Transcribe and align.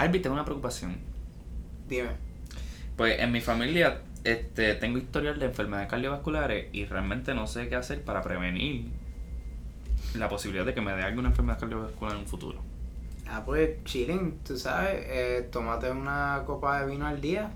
Albi, 0.00 0.20
tengo 0.20 0.32
una 0.32 0.46
preocupación. 0.46 0.96
Dime. 1.86 2.08
Pues 2.96 3.20
en 3.20 3.30
mi 3.32 3.42
familia 3.42 4.00
este, 4.24 4.74
tengo 4.76 4.96
historial 4.96 5.38
de 5.38 5.44
enfermedades 5.44 5.90
cardiovasculares 5.90 6.68
y 6.72 6.86
realmente 6.86 7.34
no 7.34 7.46
sé 7.46 7.68
qué 7.68 7.76
hacer 7.76 8.02
para 8.02 8.22
prevenir 8.22 8.86
la 10.14 10.30
posibilidad 10.30 10.64
de 10.64 10.72
que 10.72 10.80
me 10.80 10.94
dé 10.94 11.02
alguna 11.02 11.28
enfermedad 11.28 11.58
cardiovascular 11.60 12.14
en 12.14 12.20
un 12.20 12.26
futuro. 12.26 12.62
Ah, 13.28 13.42
pues 13.44 13.84
chilling, 13.84 14.38
tú 14.38 14.56
sabes, 14.56 15.04
eh, 15.06 15.48
tómate 15.52 15.90
una 15.90 16.44
copa 16.46 16.80
de 16.80 16.90
vino 16.90 17.06
al 17.06 17.20
día. 17.20 17.50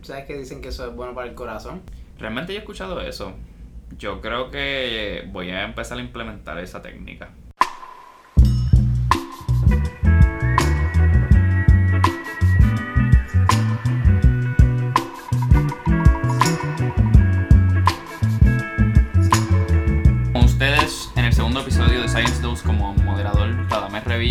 ¿Sabes 0.00 0.24
que 0.24 0.38
dicen 0.38 0.62
que 0.62 0.68
eso 0.68 0.88
es 0.88 0.96
bueno 0.96 1.14
para 1.14 1.28
el 1.28 1.34
corazón? 1.34 1.82
Realmente 2.18 2.54
yo 2.54 2.60
he 2.60 2.62
escuchado 2.62 3.02
eso. 3.02 3.34
Yo 3.98 4.22
creo 4.22 4.50
que 4.50 5.28
voy 5.30 5.50
a 5.50 5.64
empezar 5.64 5.98
a 5.98 6.00
implementar 6.00 6.58
esa 6.58 6.80
técnica. 6.80 7.28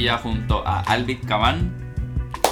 Junto 0.10 0.68
a 0.68 0.80
Albit 0.80 1.24
Caban. 1.26 1.72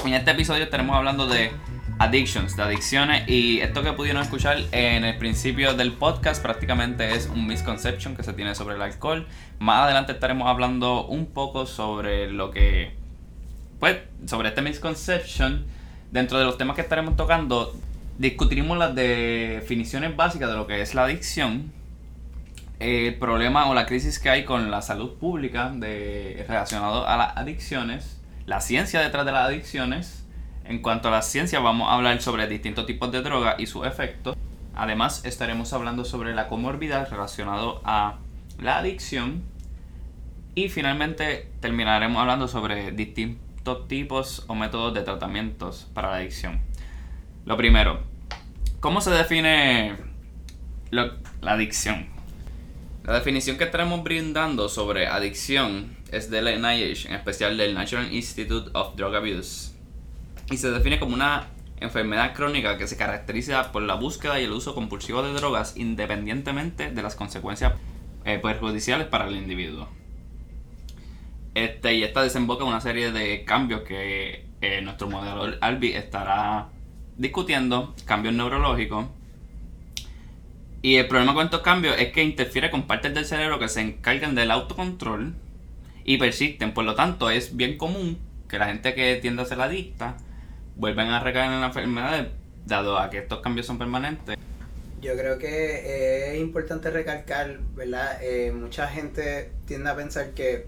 En 0.06 0.14
este 0.14 0.30
episodio 0.30 0.62
estaremos 0.62 0.94
hablando 0.94 1.26
de 1.26 1.50
addictions, 1.98 2.56
de 2.56 2.62
adicciones 2.62 3.28
y 3.28 3.58
esto 3.58 3.82
que 3.82 3.92
pudieron 3.92 4.22
escuchar 4.22 4.58
en 4.70 5.04
el 5.04 5.18
principio 5.18 5.74
del 5.74 5.92
podcast 5.92 6.40
prácticamente 6.40 7.12
es 7.12 7.26
un 7.26 7.48
misconception 7.48 8.14
que 8.14 8.22
se 8.22 8.34
tiene 8.34 8.54
sobre 8.54 8.76
el 8.76 8.82
alcohol. 8.82 9.26
Más 9.58 9.80
adelante 9.82 10.12
estaremos 10.12 10.46
hablando 10.46 11.06
un 11.06 11.26
poco 11.26 11.66
sobre 11.66 12.30
lo 12.30 12.52
que 12.52 12.94
pues 13.80 13.98
sobre 14.26 14.50
este 14.50 14.62
misconception 14.62 15.66
dentro 16.12 16.38
de 16.38 16.44
los 16.44 16.56
temas 16.56 16.76
que 16.76 16.82
estaremos 16.82 17.16
tocando 17.16 17.74
discutiremos 18.16 18.78
las 18.78 18.94
definiciones 18.94 20.14
básicas 20.14 20.50
de 20.50 20.54
lo 20.54 20.68
que 20.68 20.82
es 20.82 20.94
la 20.94 21.02
adicción 21.02 21.72
el 22.80 23.14
problema 23.16 23.68
o 23.68 23.74
la 23.74 23.84
crisis 23.84 24.18
que 24.18 24.30
hay 24.30 24.44
con 24.44 24.70
la 24.70 24.80
salud 24.80 25.18
pública 25.18 25.70
de, 25.70 26.44
relacionado 26.48 27.06
a 27.06 27.16
las 27.18 27.36
adicciones, 27.36 28.18
la 28.46 28.60
ciencia 28.62 29.00
detrás 29.00 29.26
de 29.26 29.32
las 29.32 29.46
adicciones. 29.46 30.26
En 30.64 30.80
cuanto 30.80 31.08
a 31.08 31.10
la 31.10 31.22
ciencia, 31.22 31.60
vamos 31.60 31.88
a 31.88 31.94
hablar 31.94 32.20
sobre 32.22 32.46
distintos 32.46 32.86
tipos 32.86 33.12
de 33.12 33.20
drogas 33.22 33.56
y 33.58 33.66
sus 33.66 33.86
efectos. 33.86 34.34
Además, 34.74 35.24
estaremos 35.26 35.72
hablando 35.74 36.04
sobre 36.04 36.34
la 36.34 36.48
comorbidad 36.48 37.10
relacionado 37.10 37.82
a 37.84 38.16
la 38.58 38.78
adicción. 38.78 39.42
Y 40.54 40.68
finalmente 40.68 41.50
terminaremos 41.60 42.20
hablando 42.20 42.48
sobre 42.48 42.92
distintos 42.92 43.88
tipos 43.88 44.44
o 44.46 44.54
métodos 44.54 44.94
de 44.94 45.02
tratamientos 45.02 45.86
para 45.92 46.10
la 46.10 46.16
adicción. 46.16 46.60
Lo 47.44 47.56
primero, 47.56 48.00
¿cómo 48.80 49.00
se 49.00 49.10
define 49.10 49.96
la 50.90 51.12
adicción? 51.42 52.19
La 53.04 53.14
definición 53.14 53.56
que 53.56 53.64
estaremos 53.64 54.04
brindando 54.04 54.68
sobre 54.68 55.06
adicción 55.06 55.96
es 56.12 56.30
del 56.30 56.60
NIH, 56.60 57.08
en 57.08 57.14
especial 57.14 57.56
del 57.56 57.74
National 57.74 58.12
Institute 58.12 58.70
of 58.74 58.94
Drug 58.94 59.14
Abuse, 59.14 59.72
y 60.50 60.58
se 60.58 60.70
define 60.70 61.00
como 61.00 61.14
una 61.14 61.48
enfermedad 61.80 62.34
crónica 62.34 62.76
que 62.76 62.86
se 62.86 62.98
caracteriza 62.98 63.72
por 63.72 63.82
la 63.82 63.94
búsqueda 63.94 64.38
y 64.38 64.44
el 64.44 64.52
uso 64.52 64.74
compulsivo 64.74 65.22
de 65.22 65.32
drogas 65.32 65.78
independientemente 65.78 66.90
de 66.90 67.02
las 67.02 67.16
consecuencias 67.16 67.72
eh, 68.26 68.38
perjudiciales 68.38 69.06
para 69.06 69.28
el 69.28 69.36
individuo. 69.36 69.88
Este, 71.54 71.94
y 71.94 72.02
esta 72.02 72.22
desemboca 72.22 72.64
en 72.64 72.68
una 72.68 72.82
serie 72.82 73.12
de 73.12 73.44
cambios 73.44 73.80
que 73.80 74.46
eh, 74.60 74.82
nuestro 74.82 75.08
moderador 75.08 75.56
Albi 75.62 75.92
estará 75.92 76.68
discutiendo, 77.16 77.94
cambios 78.04 78.34
neurológicos, 78.34 79.06
y 80.82 80.96
el 80.96 81.08
problema 81.08 81.34
con 81.34 81.44
estos 81.44 81.60
cambios 81.60 81.96
es 81.98 82.12
que 82.12 82.22
interfiere 82.22 82.70
con 82.70 82.86
partes 82.86 83.14
del 83.14 83.26
cerebro 83.26 83.58
que 83.58 83.68
se 83.68 83.80
encargan 83.80 84.34
del 84.34 84.50
autocontrol 84.50 85.34
y 86.04 86.16
persisten. 86.16 86.72
Por 86.72 86.84
lo 86.84 86.94
tanto, 86.94 87.30
es 87.30 87.56
bien 87.56 87.76
común 87.76 88.18
que 88.48 88.58
la 88.58 88.66
gente 88.66 88.94
que 88.94 89.16
tiende 89.16 89.42
a 89.42 89.44
ser 89.44 89.60
adicta 89.60 90.16
vuelven 90.76 91.08
a 91.08 91.20
recaer 91.20 91.52
en 91.52 91.60
la 91.60 91.66
enfermedad 91.66 92.28
dado 92.66 92.98
a 92.98 93.10
que 93.10 93.18
estos 93.18 93.40
cambios 93.40 93.66
son 93.66 93.78
permanentes. 93.78 94.36
Yo 95.02 95.16
creo 95.16 95.38
que 95.38 96.32
es 96.34 96.40
importante 96.40 96.90
recalcar, 96.90 97.58
¿verdad? 97.74 98.18
Eh, 98.22 98.52
mucha 98.52 98.86
gente 98.86 99.52
tiende 99.66 99.90
a 99.90 99.96
pensar 99.96 100.30
que 100.30 100.66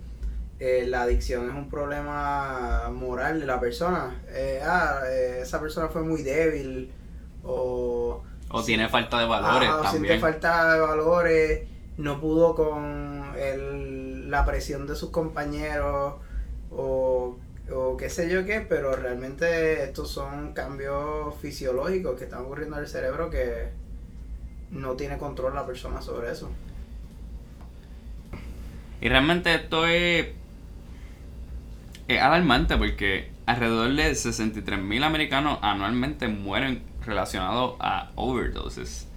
eh, 0.59 0.87
la 0.87 1.03
adicción 1.03 1.49
es 1.49 1.55
un 1.57 1.69
problema 1.69 2.89
moral 2.93 3.41
de 3.41 3.47
la 3.47 3.59
persona. 3.59 4.23
Eh, 4.29 4.61
ah, 4.63 5.01
eh, 5.09 5.41
esa 5.43 5.61
persona 5.61 5.89
fue 5.89 6.03
muy 6.03 6.23
débil 6.23 6.93
o... 7.43 8.23
O 8.53 8.65
tiene 8.65 8.89
falta 8.89 9.19
de 9.19 9.27
valores 9.27 9.71
Ajá, 9.71 9.81
o 9.81 9.87
siente 9.87 10.15
también. 10.15 10.21
falta 10.21 10.75
de 10.75 10.81
valores, 10.81 11.69
no 11.97 12.21
pudo 12.21 12.55
con 12.55 13.33
el, 13.39 14.31
la 14.31 14.45
presión 14.45 14.87
de 14.87 14.95
sus 14.97 15.11
compañeros 15.11 16.15
o, 16.71 17.39
o 17.73 17.97
qué 17.97 18.11
sé 18.11 18.31
yo 18.31 18.45
qué, 18.45 18.61
pero 18.61 18.95
realmente 18.97 19.83
estos 19.85 20.11
son 20.11 20.53
cambios 20.55 21.35
fisiológicos 21.41 22.19
que 22.19 22.25
están 22.25 22.43
ocurriendo 22.43 22.77
en 22.77 22.83
el 22.85 22.89
cerebro 22.89 23.31
que 23.31 23.71
no 24.71 24.95
tiene 24.95 25.19
control 25.19 25.55
la 25.55 25.67
persona 25.67 26.03
sobre 26.03 26.31
eso. 26.33 26.51
Y 29.01 29.09
realmente 29.09 29.55
esto 29.55 29.87
es, 29.87 30.29
es 32.09 32.21
alarmante 32.21 32.77
porque 32.77 33.33
alrededor 33.47 33.95
de 33.95 34.13
63.000 34.13 35.05
americanos 35.05 35.59
anualmente 35.63 36.29
mueren 36.29 36.83
relacionados 37.07 37.75
a 37.81 38.11
overdoses. 38.15 39.09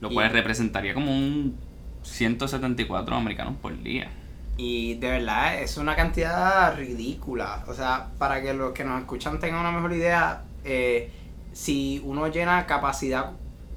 Lo 0.00 0.10
cual 0.10 0.30
Y- 0.30 0.32
representaría 0.32 0.94
como 0.94 1.10
un 1.12 1.56
174 2.02 3.14
americanos 3.14 3.54
por 3.60 3.76
día. 3.82 4.10
Y 4.56 4.94
de 4.94 5.10
verdad 5.10 5.60
es 5.62 5.76
una 5.76 5.96
cantidad 5.96 6.76
ridícula. 6.76 7.64
O 7.66 7.74
sea, 7.74 8.08
para 8.18 8.42
que 8.42 8.52
los 8.54 8.72
que 8.72 8.84
nos 8.84 9.00
escuchan 9.00 9.38
tengan 9.40 9.60
una 9.60 9.72
mejor 9.72 9.92
idea, 9.92 10.42
eh, 10.64 11.10
si 11.52 12.00
uno 12.04 12.28
llena 12.28 12.66
capacidad 12.66 13.32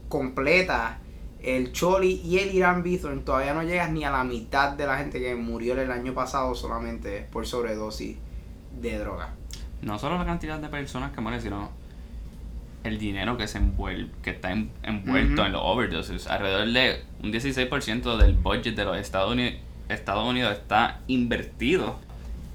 completa, 0.09 0.99
el 1.41 1.71
Choli 1.73 2.21
y 2.23 2.39
el 2.39 2.53
Irán 2.55 2.83
Bithorn 2.83 3.23
todavía 3.25 3.53
no 3.53 3.63
llegas 3.63 3.91
ni 3.91 4.03
a 4.03 4.11
la 4.11 4.23
mitad 4.23 4.71
de 4.73 4.85
la 4.85 4.97
gente 4.97 5.19
que 5.19 5.35
murió 5.35 5.79
el 5.79 5.91
año 5.91 6.13
pasado 6.13 6.53
solamente 6.55 7.27
por 7.31 7.45
sobredosis 7.45 8.17
de 8.81 8.97
droga. 8.99 9.29
No 9.81 9.99
solo 9.99 10.17
la 10.17 10.25
cantidad 10.25 10.59
de 10.59 10.69
personas 10.69 11.11
que 11.11 11.19
mueren, 11.21 11.41
sino 11.41 11.69
el 12.83 12.99
dinero 12.99 13.37
que 13.37 13.47
se 13.47 13.57
envuelve, 13.59 14.09
que 14.21 14.31
está 14.31 14.51
en- 14.51 14.71
envuelto 14.83 15.45
en 15.45 15.51
los 15.53 15.61
overdoses. 15.63 16.27
Alrededor 16.27 16.67
de 16.67 17.01
un 17.23 17.31
16% 17.31 18.17
del 18.17 18.33
budget 18.33 18.75
de 18.75 18.85
los 18.85 18.97
Estados 18.97 19.31
Unidos, 19.31 19.53
Estados 19.89 20.27
Unidos 20.29 20.53
está 20.53 20.99
invertido. 21.07 21.99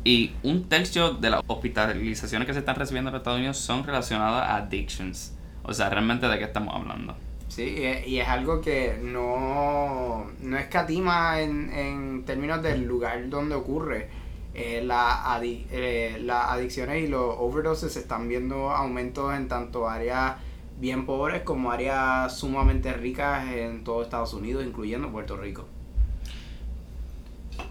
Y 0.05 0.33
un 0.43 0.69
tercio 0.69 1.11
de 1.11 1.31
las 1.31 1.43
hospitalizaciones 1.47 2.47
que 2.47 2.53
se 2.55 2.61
están 2.61 2.77
recibiendo 2.77 3.09
en 3.11 3.15
los 3.15 3.21
Estados 3.21 3.39
Unidos 3.39 3.59
son 3.59 3.85
relacionadas 3.85 4.49
a 4.49 4.57
addictions. 4.57 5.35
O 5.65 5.75
sea, 5.75 5.91
realmente 5.91 6.27
de 6.29 6.39
qué 6.39 6.45
estamos 6.45 6.75
hablando. 6.75 7.15
Sí, 7.49 7.63
y 7.79 7.85
es, 7.85 8.07
y 8.07 8.21
es 8.21 8.29
algo 8.29 8.61
que 8.61 8.99
no, 9.03 10.27
no 10.41 10.57
escatima 10.59 11.41
en, 11.41 11.73
en 11.73 12.25
términos 12.25 12.63
del 12.63 12.85
lugar 12.87 13.29
donde 13.29 13.55
ocurre. 13.55 14.09
Eh, 14.55 14.83
la 14.85 15.25
adi- 15.39 15.67
eh, 15.71 16.19
las 16.25 16.51
adicciones 16.51 17.05
y 17.05 17.07
los 17.09 17.35
overdoses 17.39 17.93
se 17.93 18.01
están 18.01 18.29
viendo 18.29 18.71
aumentos 18.71 19.35
en 19.35 19.47
tanto 19.49 19.89
áreas 19.89 20.37
bien 20.81 21.07
pobres 21.07 21.43
como 21.43 21.71
áreas 21.71 22.37
sumamente 22.39 22.93
ricas 22.93 23.47
en 23.53 23.85
todo 23.85 24.03
Estados 24.03 24.33
Unidos, 24.35 24.65
incluyendo 24.65 25.11
Puerto 25.11 25.37
Rico. 25.37 25.67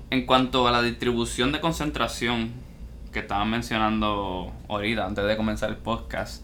En 0.09 0.25
cuanto 0.25 0.67
a 0.67 0.71
la 0.71 0.81
distribución 0.81 1.51
de 1.51 1.59
concentración 1.59 2.51
que 3.11 3.19
estaban 3.19 3.49
mencionando 3.49 4.53
ahorita, 4.69 5.05
antes 5.05 5.25
de 5.25 5.35
comenzar 5.35 5.69
el 5.69 5.77
podcast, 5.77 6.43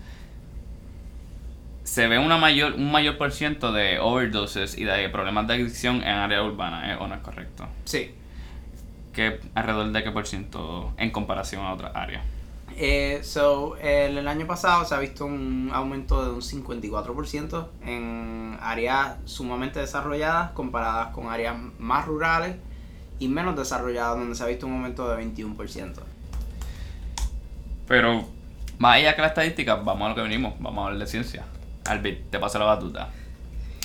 se 1.84 2.08
ve 2.08 2.18
una 2.18 2.38
mayor, 2.38 2.74
un 2.74 2.92
mayor 2.92 3.18
por 3.18 3.32
ciento 3.32 3.72
de 3.72 4.00
overdoses 4.00 4.78
y 4.78 4.84
de 4.86 5.10
problemas 5.10 5.48
de 5.48 5.54
adicción 5.56 5.98
en 5.98 6.10
área 6.16 6.44
urbana, 6.44 6.94
¿eh? 6.94 6.98
¿o 7.00 7.08
no 7.08 7.16
es 7.16 7.22
correcto? 7.22 7.68
Sí. 7.86 8.16
Que 9.14 9.40
alrededor 9.54 9.92
de 9.92 10.04
qué 10.04 10.12
por 10.12 10.28
ciento 10.28 10.94
en 10.98 11.12
comparación 11.12 11.66
a 11.66 11.74
otras 11.74 11.96
áreas. 11.96 12.24
Eh, 12.76 13.20
so, 13.24 13.78
el, 13.78 14.18
el 14.18 14.28
año 14.28 14.48
pasado 14.48 14.84
se 14.86 14.96
ha 14.96 15.00
visto 15.00 15.26
un 15.26 15.70
aumento 15.72 16.26
de 16.26 16.32
un 16.32 16.42
54% 16.42 17.68
en 17.86 18.58
áreas 18.62 19.18
sumamente 19.26 19.80
desarrolladas 19.80 20.52
comparadas 20.52 21.10
con 21.10 21.30
áreas 21.30 21.56
más 21.78 22.08
rurales 22.08 22.56
y 23.20 23.28
menos 23.28 23.56
desarrolladas 23.56 24.18
donde 24.18 24.36
se 24.36 24.44
ha 24.44 24.48
visto 24.48 24.66
un 24.66 24.74
aumento 24.74 25.08
de 25.08 25.24
21%. 25.24 25.94
Pero, 27.88 28.26
más 28.80 28.96
allá 28.96 29.16
que 29.16 29.22
la 29.22 29.28
estadística, 29.28 29.76
vamos 29.76 30.06
a 30.06 30.10
lo 30.10 30.16
que 30.16 30.22
venimos, 30.22 30.56
vamos 30.60 30.84
a 30.84 30.88
hablar 30.88 31.00
de 31.00 31.08
ciencia. 31.08 31.46
Albert, 31.86 32.32
te 32.32 32.40
paso 32.40 32.60
la 32.60 32.66
batuta. 32.66 33.10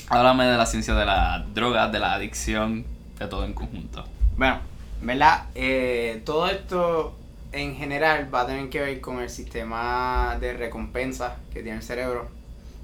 Háblame 0.09 0.47
de 0.47 0.57
la 0.57 0.67
ciencia 0.67 0.95
de 0.95 1.05
la 1.05 1.45
droga, 1.53 1.89
de 1.89 1.99
la 1.99 2.15
adicción, 2.15 2.87
de 3.19 3.27
todo 3.27 3.45
en 3.45 3.53
conjunto. 3.53 4.05
Bueno, 4.37 4.61
¿verdad? 5.03 5.47
Eh, 5.55 6.23
todo 6.25 6.49
esto 6.49 7.17
en 7.53 7.77
general 7.77 8.33
va 8.33 8.43
a 8.43 8.47
tener 8.47 8.69
que 8.69 8.81
ver 8.81 9.01
con 9.01 9.21
el 9.21 9.31
sistema 9.31 10.37
de 10.41 10.55
recompensa 10.55 11.37
que 11.53 11.63
tiene 11.63 11.79
el 11.79 11.83
cerebro 11.83 12.29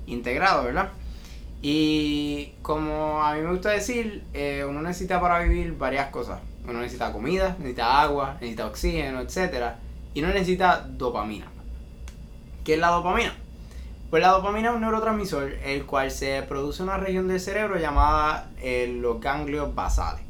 integrado, 0.06 0.64
¿verdad? 0.64 0.90
Y 1.62 2.52
como 2.62 3.22
a 3.22 3.34
mí 3.34 3.40
me 3.40 3.50
gusta 3.50 3.70
decir, 3.70 4.22
eh, 4.34 4.64
uno 4.68 4.82
necesita 4.82 5.20
para 5.20 5.40
vivir 5.40 5.76
varias 5.76 6.08
cosas. 6.08 6.40
Uno 6.68 6.80
necesita 6.80 7.12
comida, 7.12 7.56
necesita 7.58 8.02
agua, 8.02 8.34
necesita 8.34 8.66
oxígeno, 8.66 9.20
etc. 9.20 9.72
Y 10.12 10.22
uno 10.22 10.32
necesita 10.32 10.80
dopamina. 10.80 11.46
¿Qué 12.64 12.74
es 12.74 12.80
la 12.80 12.88
dopamina? 12.88 13.34
Pues 14.10 14.22
la 14.22 14.28
dopamina 14.28 14.68
es 14.70 14.74
un 14.74 14.82
neurotransmisor 14.82 15.54
el 15.64 15.86
cual 15.86 16.10
se 16.10 16.42
produce 16.42 16.82
en 16.82 16.88
una 16.88 16.98
región 16.98 17.28
del 17.28 17.40
cerebro 17.40 17.78
llamada 17.78 18.50
eh, 18.60 18.86
los 19.00 19.20
ganglios 19.20 19.74
basales. 19.74 20.22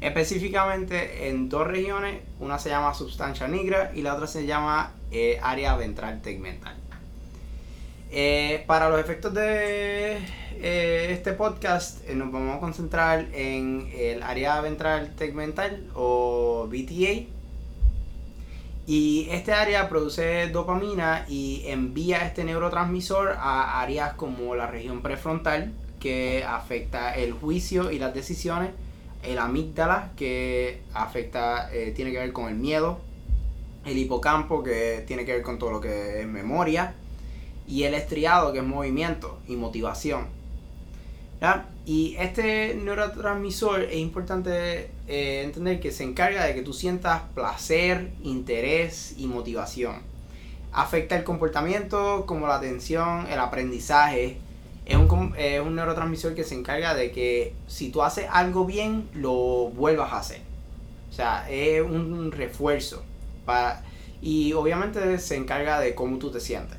Específicamente 0.00 1.28
en 1.28 1.48
dos 1.48 1.66
regiones, 1.66 2.20
una 2.38 2.58
se 2.58 2.68
llama 2.68 2.92
sustancia 2.92 3.48
nigra 3.48 3.92
y 3.94 4.02
la 4.02 4.14
otra 4.14 4.26
se 4.26 4.44
llama 4.44 4.92
eh, 5.10 5.38
área 5.42 5.74
ventral 5.76 6.20
tegmental. 6.20 6.76
Eh, 8.10 8.62
para 8.66 8.88
los 8.88 9.00
efectos 9.00 9.34
de 9.34 10.18
eh, 10.58 11.08
este 11.10 11.32
podcast 11.32 12.06
nos 12.08 12.30
vamos 12.30 12.56
a 12.56 12.60
concentrar 12.60 13.26
en 13.32 13.90
el 13.94 14.22
área 14.22 14.60
ventral 14.60 15.14
tegmental 15.16 15.90
o 15.94 16.68
VTA. 16.70 17.26
Y 18.86 19.26
este 19.30 19.52
área 19.52 19.88
produce 19.88 20.46
dopamina 20.48 21.24
y 21.28 21.64
envía 21.66 22.18
este 22.18 22.44
neurotransmisor 22.44 23.34
a 23.36 23.80
áreas 23.80 24.12
como 24.14 24.54
la 24.54 24.66
región 24.66 25.02
prefrontal, 25.02 25.72
que 25.98 26.44
afecta 26.46 27.16
el 27.16 27.32
juicio 27.32 27.90
y 27.90 27.98
las 27.98 28.14
decisiones, 28.14 28.70
el 29.26 29.38
amígdala, 29.38 30.12
que 30.16 30.82
afecta, 30.94 31.70
tiene 31.94 32.12
que 32.12 32.18
ver 32.18 32.32
con 32.32 32.48
el 32.48 32.54
miedo, 32.54 33.00
el 33.84 33.98
hipocampo, 33.98 34.62
que 34.62 35.04
tiene 35.06 35.24
que 35.24 35.32
ver 35.32 35.42
con 35.42 35.58
todo 35.58 35.70
lo 35.70 35.80
que 35.80 36.20
es 36.20 36.26
memoria, 36.26 36.94
y 37.68 37.84
el 37.84 37.94
estriado, 37.94 38.52
que 38.52 38.60
es 38.60 38.64
movimiento 38.64 39.38
y 39.48 39.56
motivación. 39.56 40.26
Y 41.84 42.16
este 42.18 42.74
neurotransmisor 42.74 43.82
es 43.82 43.98
importante 43.98 44.90
eh, 45.06 45.42
entender 45.44 45.78
que 45.78 45.92
se 45.92 46.02
encarga 46.02 46.44
de 46.44 46.54
que 46.54 46.62
tú 46.62 46.72
sientas 46.72 47.22
placer, 47.34 48.10
interés 48.24 49.14
y 49.16 49.28
motivación. 49.28 50.02
Afecta 50.72 51.16
el 51.16 51.22
comportamiento 51.22 52.26
como 52.26 52.48
la 52.48 52.56
atención, 52.56 53.26
el 53.30 53.38
aprendizaje. 53.38 54.38
Es 54.86 54.96
un, 54.96 55.34
es 55.36 55.60
un 55.60 55.74
neurotransmisor 55.74 56.34
que 56.34 56.44
se 56.44 56.54
encarga 56.54 56.94
de 56.94 57.10
que 57.10 57.54
si 57.66 57.90
tú 57.90 58.02
haces 58.02 58.26
algo 58.30 58.64
bien, 58.64 59.08
lo 59.14 59.68
vuelvas 59.70 60.12
a 60.12 60.18
hacer. 60.18 60.40
O 61.10 61.12
sea, 61.12 61.50
es 61.50 61.82
un 61.82 62.30
refuerzo. 62.30 63.02
Para, 63.44 63.82
y 64.22 64.52
obviamente 64.54 65.18
se 65.18 65.36
encarga 65.36 65.80
de 65.80 65.94
cómo 65.94 66.18
tú 66.18 66.30
te 66.30 66.40
sientes. 66.40 66.78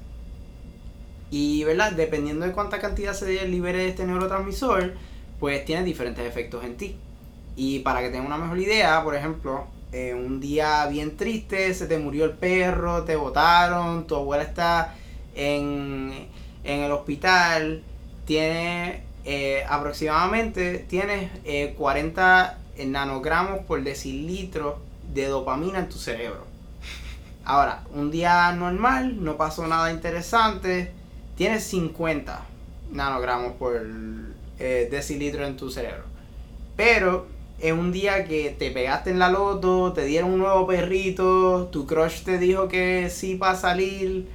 Y, 1.29 1.63
¿verdad? 1.63 1.91
Dependiendo 1.91 2.45
de 2.45 2.53
cuánta 2.53 2.79
cantidad 2.79 3.13
se 3.13 3.47
libere 3.47 3.79
de 3.79 3.89
este 3.89 4.05
neurotransmisor, 4.05 4.93
pues 5.39 5.65
tiene 5.65 5.83
diferentes 5.83 6.25
efectos 6.25 6.63
en 6.63 6.77
ti. 6.77 6.95
Y 7.55 7.79
para 7.79 8.01
que 8.01 8.09
tengas 8.09 8.27
una 8.27 8.37
mejor 8.37 8.59
idea, 8.59 9.03
por 9.03 9.15
ejemplo, 9.15 9.65
eh, 9.91 10.13
un 10.13 10.39
día 10.39 10.85
bien 10.87 11.17
triste, 11.17 11.73
se 11.73 11.87
te 11.87 11.97
murió 11.97 12.25
el 12.25 12.31
perro, 12.31 13.03
te 13.03 13.15
botaron, 13.15 14.07
tu 14.07 14.15
abuela 14.15 14.43
está 14.43 14.95
en, 15.35 16.27
en 16.63 16.79
el 16.81 16.91
hospital, 16.91 17.83
tiene 18.27 19.03
eh, 19.23 19.63
aproximadamente 19.67 20.85
tienes 20.87 21.31
40 21.75 22.57
eh, 22.75 22.85
nanogramos 22.85 23.59
por 23.65 23.83
decilitro 23.83 24.79
de 25.13 25.25
dopamina 25.25 25.79
en 25.79 25.89
tu 25.89 25.97
cerebro. 25.97 26.45
Ahora, 27.43 27.83
un 27.93 28.11
día 28.11 28.51
normal, 28.51 29.23
no 29.23 29.37
pasó 29.37 29.65
nada 29.65 29.91
interesante, 29.91 30.91
tienes 31.35 31.63
50 31.63 32.41
nanogramos 32.91 33.53
por 33.53 33.81
eh, 34.59 34.87
decilitro 34.91 35.45
en 35.45 35.55
tu 35.55 35.71
cerebro. 35.71 36.03
Pero 36.75 37.27
en 37.59 37.79
un 37.79 37.91
día 37.93 38.25
que 38.25 38.55
te 38.57 38.71
pegaste 38.71 39.09
en 39.09 39.19
la 39.19 39.29
loto, 39.29 39.93
te 39.93 40.03
dieron 40.03 40.31
un 40.31 40.39
nuevo 40.39 40.67
perrito, 40.67 41.67
tu 41.71 41.87
crush 41.87 42.23
te 42.23 42.37
dijo 42.37 42.67
que 42.67 43.09
sí 43.09 43.35
va 43.35 43.51
a 43.51 43.55
salir, 43.55 44.27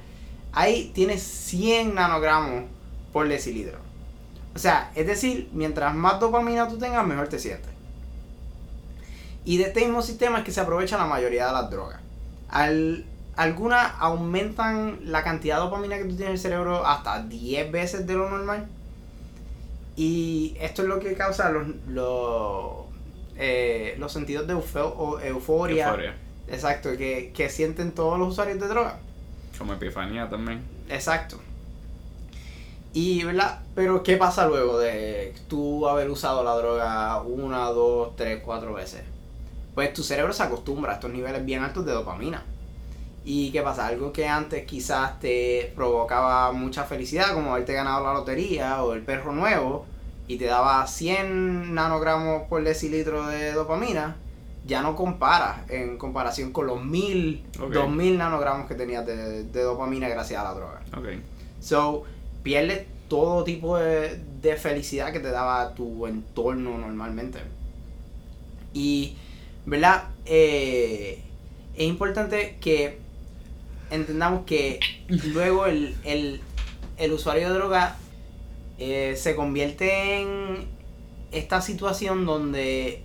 ahí 0.51 0.91
tienes 0.93 1.21
100 1.21 1.93
nanogramos 1.93 2.65
por 3.11 3.27
decilitro. 3.27 3.82
O 4.55 4.59
sea, 4.59 4.91
es 4.95 5.07
decir, 5.07 5.49
mientras 5.53 5.95
más 5.95 6.19
dopamina 6.19 6.67
tú 6.67 6.77
tengas, 6.77 7.05
mejor 7.05 7.27
te 7.27 7.39
sientes. 7.39 7.71
Y 9.45 9.57
de 9.57 9.65
este 9.65 9.81
mismo 9.81 10.01
sistema 10.01 10.39
es 10.39 10.45
que 10.45 10.51
se 10.51 10.61
aprovecha 10.61 10.97
la 10.97 11.05
mayoría 11.05 11.47
de 11.47 11.53
las 11.53 11.69
drogas. 11.69 11.99
Al 12.49 13.05
algunas 13.35 13.93
aumentan 13.99 14.99
la 15.05 15.23
cantidad 15.23 15.55
de 15.55 15.63
dopamina 15.63 15.97
que 15.97 16.03
tú 16.03 16.15
tienes 16.15 16.27
en 16.27 16.33
el 16.33 16.39
cerebro 16.39 16.85
hasta 16.85 17.23
10 17.23 17.71
veces 17.71 18.05
de 18.05 18.13
lo 18.13 18.29
normal. 18.29 18.67
Y 19.95 20.55
esto 20.59 20.83
es 20.83 20.87
lo 20.87 20.99
que 20.99 21.13
causa 21.13 21.51
los, 21.51 21.67
los, 21.87 22.85
eh, 23.37 23.95
los 23.97 24.11
sentidos 24.11 24.47
de 24.47 24.53
euforia. 24.53 26.15
Exacto, 26.47 26.95
que, 26.97 27.31
que 27.33 27.49
sienten 27.49 27.91
todos 27.91 28.19
los 28.19 28.29
usuarios 28.29 28.59
de 28.59 28.67
droga. 28.67 28.99
Como 29.57 29.73
epifanía 29.73 30.29
también. 30.29 30.61
Exacto. 30.89 31.39
Y, 32.93 33.23
¿verdad? 33.23 33.59
Pero, 33.73 34.03
¿qué 34.03 34.17
pasa 34.17 34.47
luego 34.47 34.77
de 34.77 35.33
tú 35.47 35.87
haber 35.87 36.09
usado 36.11 36.43
la 36.43 36.55
droga 36.55 37.21
una, 37.23 37.65
dos, 37.69 38.15
tres, 38.15 38.41
cuatro 38.45 38.73
veces? 38.73 39.01
Pues 39.73 39.93
tu 39.93 40.03
cerebro 40.03 40.31
se 40.31 40.43
acostumbra 40.43 40.91
a 40.91 40.95
estos 40.95 41.11
niveles 41.11 41.43
bien 41.43 41.63
altos 41.63 41.85
de 41.85 41.91
dopamina. 41.91 42.43
¿Y 43.25 43.51
qué 43.51 43.61
pasa? 43.61 43.87
Algo 43.87 44.13
que 44.13 44.27
antes 44.27 44.65
quizás 44.65 45.19
te 45.19 45.71
provocaba 45.75 46.51
mucha 46.51 46.83
felicidad, 46.83 47.33
como 47.33 47.51
haberte 47.51 47.73
ganado 47.73 48.03
la 48.03 48.13
lotería 48.13 48.83
o 48.83 48.93
el 48.93 49.01
perro 49.01 49.31
nuevo, 49.31 49.85
y 50.27 50.37
te 50.37 50.45
daba 50.45 50.85
100 50.85 51.73
nanogramos 51.73 52.43
por 52.43 52.63
decilitro 52.63 53.25
de 53.27 53.53
dopamina, 53.53 54.17
ya 54.65 54.81
no 54.81 54.95
comparas 54.95 55.69
en 55.69 55.97
comparación 55.97 56.51
con 56.51 56.67
los 56.67 56.83
1000, 56.83 57.45
2000 57.71 58.17
nanogramos 58.17 58.67
que 58.67 58.75
tenías 58.75 59.05
de, 59.05 59.43
dopamina 59.45 60.07
gracias 60.09 60.39
a 60.39 60.43
la 60.43 60.53
droga. 60.53 60.81
Okay. 60.97 61.21
So, 61.59 62.03
pierdes 62.43 62.85
todo 63.07 63.43
tipo 63.43 63.77
de, 63.77 64.19
de 64.41 64.57
felicidad 64.57 65.11
que 65.11 65.19
te 65.19 65.31
daba 65.31 65.73
tu 65.73 66.05
entorno 66.05 66.77
normalmente. 66.77 67.39
Y, 68.73 69.15
¿verdad? 69.65 70.09
Eh, 70.25 71.21
es 71.75 71.87
importante 71.87 72.57
que 72.59 72.99
entendamos 73.89 74.45
que 74.45 74.79
luego 75.07 75.65
el, 75.65 76.41
usuario 77.11 77.49
de 77.49 77.53
droga 77.53 77.95
eh, 78.79 79.15
se 79.17 79.35
convierte 79.35 80.21
en 80.21 80.67
esta 81.31 81.61
situación 81.61 82.25
donde 82.25 83.01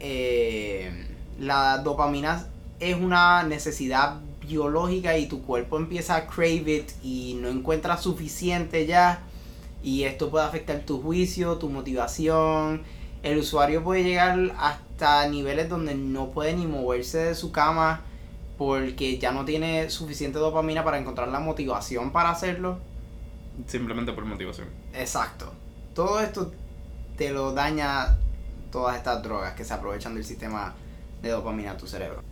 eh, 0.00 1.06
la 1.38 1.78
dopamina 1.78 2.46
es 2.80 2.96
una 2.96 3.42
necesidad 3.44 4.20
biológica 4.50 5.16
y 5.16 5.26
tu 5.26 5.42
cuerpo 5.42 5.76
empieza 5.76 6.16
a 6.16 6.26
crave 6.26 6.76
it 6.76 6.90
y 7.02 7.38
no 7.40 7.48
encuentra 7.48 7.96
suficiente 7.96 8.86
ya 8.86 9.22
y 9.82 10.04
esto 10.04 10.30
puede 10.30 10.44
afectar 10.44 10.80
tu 10.80 11.00
juicio, 11.00 11.56
tu 11.56 11.70
motivación. 11.70 12.82
El 13.22 13.38
usuario 13.38 13.82
puede 13.82 14.02
llegar 14.02 14.52
hasta 14.58 15.26
niveles 15.28 15.68
donde 15.68 15.94
no 15.94 16.30
puede 16.30 16.54
ni 16.54 16.66
moverse 16.66 17.18
de 17.18 17.34
su 17.34 17.52
cama 17.52 18.02
porque 18.58 19.18
ya 19.18 19.32
no 19.32 19.44
tiene 19.44 19.88
suficiente 19.88 20.38
dopamina 20.38 20.84
para 20.84 20.98
encontrar 20.98 21.28
la 21.28 21.40
motivación 21.40 22.12
para 22.12 22.30
hacerlo. 22.30 22.78
Simplemente 23.66 24.12
por 24.12 24.24
motivación. 24.24 24.68
Exacto. 24.92 25.52
Todo 25.94 26.20
esto 26.20 26.52
te 27.16 27.30
lo 27.30 27.52
daña 27.52 28.18
todas 28.70 28.96
estas 28.96 29.22
drogas 29.22 29.54
que 29.54 29.64
se 29.64 29.74
aprovechan 29.74 30.14
del 30.14 30.24
sistema 30.24 30.74
de 31.22 31.30
dopamina 31.30 31.72
en 31.72 31.76
tu 31.78 31.86
cerebro. 31.86 32.22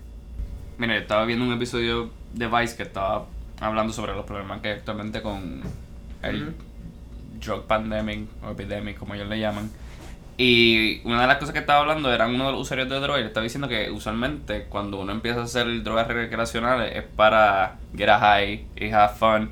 Mira, 0.79 0.97
estaba 0.97 1.25
viendo 1.25 1.45
un 1.45 1.53
episodio 1.53 2.11
de 2.33 2.47
Vice 2.47 2.77
que 2.77 2.85
estaba 2.85 3.27
hablando 3.61 3.93
sobre 3.93 4.15
los 4.15 4.25
problemas 4.25 4.61
que 4.61 4.69
hay 4.69 4.75
actualmente 4.79 5.21
con 5.21 5.61
el 6.23 6.55
drug 7.41 7.67
pandemic 7.67 8.29
o 8.43 8.51
epidemic, 8.51 8.97
como 8.99 9.15
ellos 9.15 9.29
le 9.29 9.39
llaman 9.39 9.71
y 10.41 11.01
una 11.05 11.23
de 11.23 11.27
las 11.27 11.39
cosas 11.39 11.53
que 11.53 11.59
estaba 11.59 11.81
hablando 11.81 12.13
era 12.15 12.29
uno 12.29 12.47
de 12.47 12.53
los 12.53 12.61
usuarios 12.61 12.89
de 12.89 13.01
drogas 13.01 13.19
y 13.19 13.23
le 13.23 13.27
estaba 13.27 13.43
diciendo 13.43 13.67
que 13.67 13.91
usualmente 13.91 14.67
cuando 14.69 15.01
uno 15.01 15.11
empieza 15.11 15.41
a 15.41 15.43
hacer 15.43 15.83
drogas 15.83 16.07
recreacionales 16.07 16.97
es 16.97 17.03
para 17.03 17.77
get 17.97 18.09
a 18.09 18.21
high 18.21 18.65
y 18.77 18.91
have 18.93 19.15
fun. 19.19 19.51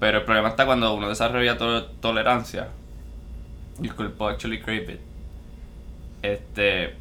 Pero 0.00 0.18
el 0.18 0.24
problema 0.24 0.48
está 0.48 0.66
cuando 0.66 0.92
uno 0.92 1.08
desarrolla 1.08 1.56
tolerancia. 1.56 2.68
You 3.78 3.94
could 3.94 4.12
actually 4.20 4.60
crave 4.60 4.94
it. 4.94 5.00
Este. 6.22 6.96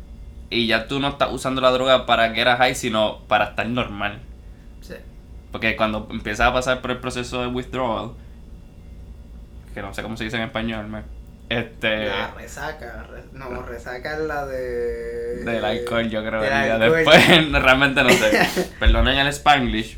Y 0.50 0.68
ya 0.68 0.88
tú 0.88 1.00
no 1.00 1.10
estás 1.10 1.30
usando 1.32 1.60
la 1.62 1.72
droga 1.72 2.06
para 2.06 2.34
get 2.34 2.48
a 2.48 2.58
high, 2.58 2.74
sino 2.76 3.20
para 3.28 3.46
estar 3.46 3.68
normal. 3.68 4.20
Sí. 4.82 4.94
Porque 5.52 5.76
cuando 5.76 6.08
empiezas 6.10 6.48
a 6.48 6.54
pasar 6.54 6.82
por 6.82 6.92
el 6.92 7.00
proceso 7.00 7.42
de 7.42 7.48
withdrawal, 7.48 8.12
que 9.74 9.82
no 9.82 9.94
sé 9.94 10.02
cómo 10.04 10.16
se 10.18 10.24
dice 10.24 10.38
en 10.38 10.44
español, 10.44 10.88
me 10.88 11.02
Este. 11.50 12.06
La 12.08 12.34
resaca. 12.34 13.04
re- 13.10 13.24
no, 13.34 13.62
resaca 13.62 14.14
es 14.14 14.20
la 14.22 14.46
de. 14.46 15.44
Del 15.44 15.64
alcohol, 15.66 16.10
yo 16.10 16.24
creo. 16.26 16.42
Del 16.42 16.52
alcohol. 16.54 16.94
después, 16.94 17.52
realmente 17.64 18.04
no 18.04 18.10
sé. 18.10 18.72
Perdonen 18.80 19.18
el 19.18 19.28
Spanglish. 19.28 19.98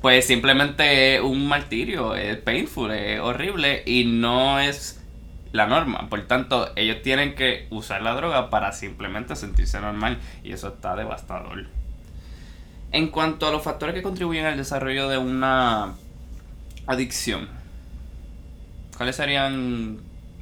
Pues 0.00 0.26
simplemente 0.26 1.16
es 1.16 1.20
un 1.22 1.48
martirio, 1.48 2.14
es 2.14 2.36
painful, 2.38 2.92
es 2.92 3.18
horrible 3.20 3.82
y 3.84 4.04
no 4.04 4.60
es 4.60 4.97
la 5.52 5.66
norma. 5.66 6.08
Por 6.08 6.26
tanto, 6.26 6.70
ellos 6.76 7.02
tienen 7.02 7.34
que 7.34 7.66
usar 7.70 8.02
la 8.02 8.14
droga 8.14 8.50
para 8.50 8.72
simplemente 8.72 9.36
sentirse 9.36 9.80
normal 9.80 10.18
y 10.42 10.52
eso 10.52 10.68
está 10.68 10.96
devastador. 10.96 11.66
En 12.92 13.08
cuanto 13.08 13.46
a 13.46 13.52
los 13.52 13.62
factores 13.62 13.94
que 13.94 14.02
contribuyen 14.02 14.46
al 14.46 14.56
desarrollo 14.56 15.08
de 15.08 15.18
una 15.18 15.94
adicción, 16.86 17.48
¿cuáles 18.96 19.16
serían 19.16 19.98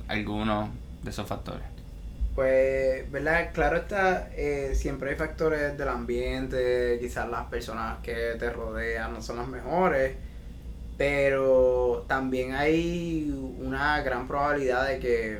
algunos 0.08 0.70
de 1.02 1.10
esos 1.10 1.26
factores? 1.26 1.64
Pues, 2.36 3.10
¿verdad? 3.10 3.50
Claro 3.54 3.78
está, 3.78 4.28
eh, 4.36 4.74
siempre 4.74 5.10
hay 5.10 5.16
factores 5.16 5.76
del 5.78 5.88
ambiente, 5.88 6.98
quizás 7.00 7.28
las 7.30 7.46
personas 7.46 7.98
que 8.02 8.36
te 8.38 8.50
rodean 8.50 9.14
no 9.14 9.22
son 9.22 9.38
las 9.38 9.48
mejores, 9.48 10.16
pero 10.96 12.04
también 12.08 12.54
hay 12.54 13.34
una 13.60 14.00
gran 14.02 14.26
probabilidad 14.26 14.88
de 14.88 14.98
que 14.98 15.38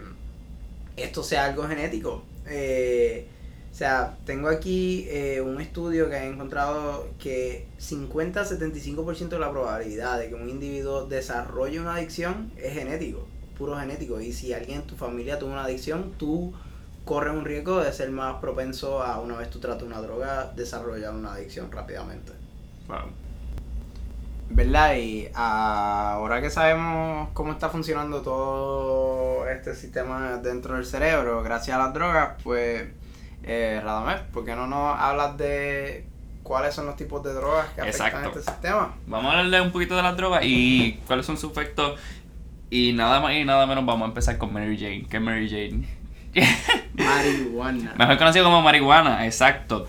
esto 0.96 1.22
sea 1.22 1.46
algo 1.46 1.66
genético. 1.66 2.22
Eh, 2.46 3.26
o 3.72 3.74
sea, 3.78 4.16
tengo 4.24 4.48
aquí 4.48 5.06
eh, 5.10 5.42
un 5.42 5.60
estudio 5.60 6.08
que 6.08 6.16
ha 6.16 6.24
encontrado 6.24 7.08
que 7.18 7.66
50-75% 7.78 9.28
de 9.28 9.38
la 9.38 9.50
probabilidad 9.50 10.18
de 10.18 10.30
que 10.30 10.34
un 10.34 10.48
individuo 10.48 11.04
desarrolle 11.06 11.80
una 11.80 11.96
adicción 11.96 12.50
es 12.56 12.72
genético, 12.72 13.26
puro 13.58 13.76
genético. 13.76 14.20
Y 14.20 14.32
si 14.32 14.54
alguien 14.54 14.80
en 14.80 14.86
tu 14.86 14.96
familia 14.96 15.38
tuvo 15.38 15.50
una 15.52 15.64
adicción, 15.64 16.12
tú 16.16 16.54
corres 17.04 17.34
un 17.34 17.44
riesgo 17.44 17.80
de 17.80 17.92
ser 17.92 18.10
más 18.10 18.40
propenso 18.40 19.02
a 19.02 19.20
una 19.20 19.36
vez 19.36 19.50
tú 19.50 19.58
tratas 19.58 19.82
una 19.82 20.00
droga, 20.00 20.52
desarrollar 20.56 21.14
una 21.14 21.34
adicción 21.34 21.70
rápidamente. 21.70 22.32
Wow. 22.88 23.25
¿Verdad? 24.48 24.96
Y 24.96 25.28
ahora 25.34 26.40
que 26.40 26.50
sabemos 26.50 27.28
cómo 27.32 27.52
está 27.52 27.68
funcionando 27.68 28.22
todo 28.22 29.48
este 29.48 29.74
sistema 29.74 30.36
dentro 30.36 30.76
del 30.76 30.86
cerebro, 30.86 31.42
gracias 31.42 31.76
a 31.76 31.82
las 31.82 31.92
drogas, 31.92 32.34
pues, 32.42 32.84
eh, 33.42 33.80
Radamés, 33.82 34.20
¿por 34.32 34.44
qué 34.44 34.54
no 34.54 34.66
nos 34.66 34.98
hablas 34.98 35.36
de 35.36 36.06
cuáles 36.42 36.74
son 36.74 36.86
los 36.86 36.96
tipos 36.96 37.22
de 37.24 37.32
drogas 37.34 37.66
que 37.74 37.80
afectan 37.80 38.06
Exacto. 38.06 38.38
este 38.38 38.50
sistema? 38.52 38.94
Vamos 39.06 39.26
a 39.26 39.38
hablarle 39.38 39.60
un 39.60 39.72
poquito 39.72 39.96
de 39.96 40.02
las 40.02 40.16
drogas 40.16 40.42
y 40.44 41.00
cuáles 41.06 41.26
son 41.26 41.36
sus 41.36 41.50
efectos. 41.50 41.98
Y 42.70 42.92
nada 42.92 43.20
más 43.20 43.32
y 43.32 43.44
nada 43.44 43.66
menos 43.66 43.84
vamos 43.84 44.06
a 44.06 44.08
empezar 44.08 44.38
con 44.38 44.52
Mary 44.52 44.76
Jane. 44.76 45.06
¿Qué 45.08 45.16
es 45.16 45.22
Mary 45.22 45.48
Jane? 45.48 45.86
Marihuana. 46.94 47.94
Mejor 47.96 48.18
conocido 48.18 48.44
como 48.44 48.62
marihuana, 48.62 49.24
exacto. 49.26 49.88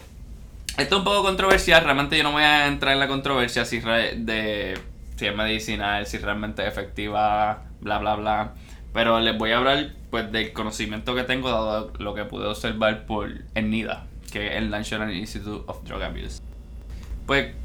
Esto 0.78 0.96
es 0.96 1.00
un 1.00 1.06
poco 1.06 1.24
controversial, 1.24 1.84
realmente 1.84 2.16
yo 2.16 2.24
no 2.24 2.34
voy 2.34 2.44
a 2.44 2.68
entrar 2.68 2.94
en 2.94 3.00
la 3.00 3.08
controversia 3.08 3.66
si, 3.66 3.80
de, 3.80 4.80
si 5.16 5.26
es 5.26 5.36
medicinal, 5.36 6.06
si 6.06 6.20
realmente 6.20 6.62
es 6.62 6.68
efectiva, 6.68 7.64
bla 7.82 7.98
bla 7.98 8.16
bla. 8.16 8.54
Pero 8.94 9.20
les 9.20 9.36
voy 9.36 9.52
a 9.52 9.58
hablar 9.58 9.90
pues 10.12 10.32
del 10.32 10.54
conocimiento 10.54 11.16
que 11.16 11.24
tengo 11.24 11.50
dado 11.50 11.92
lo 11.98 12.14
que 12.14 12.26
pude 12.26 12.46
observar 12.46 13.08
por 13.08 13.28
el 13.56 13.70
NIDA, 13.72 14.06
que 14.32 14.50
es 14.50 14.56
el 14.56 14.70
National 14.70 15.12
Institute 15.16 15.64
of 15.66 15.84
Drug 15.84 16.04
Abuse. 16.04 16.44
Pues 17.26 17.56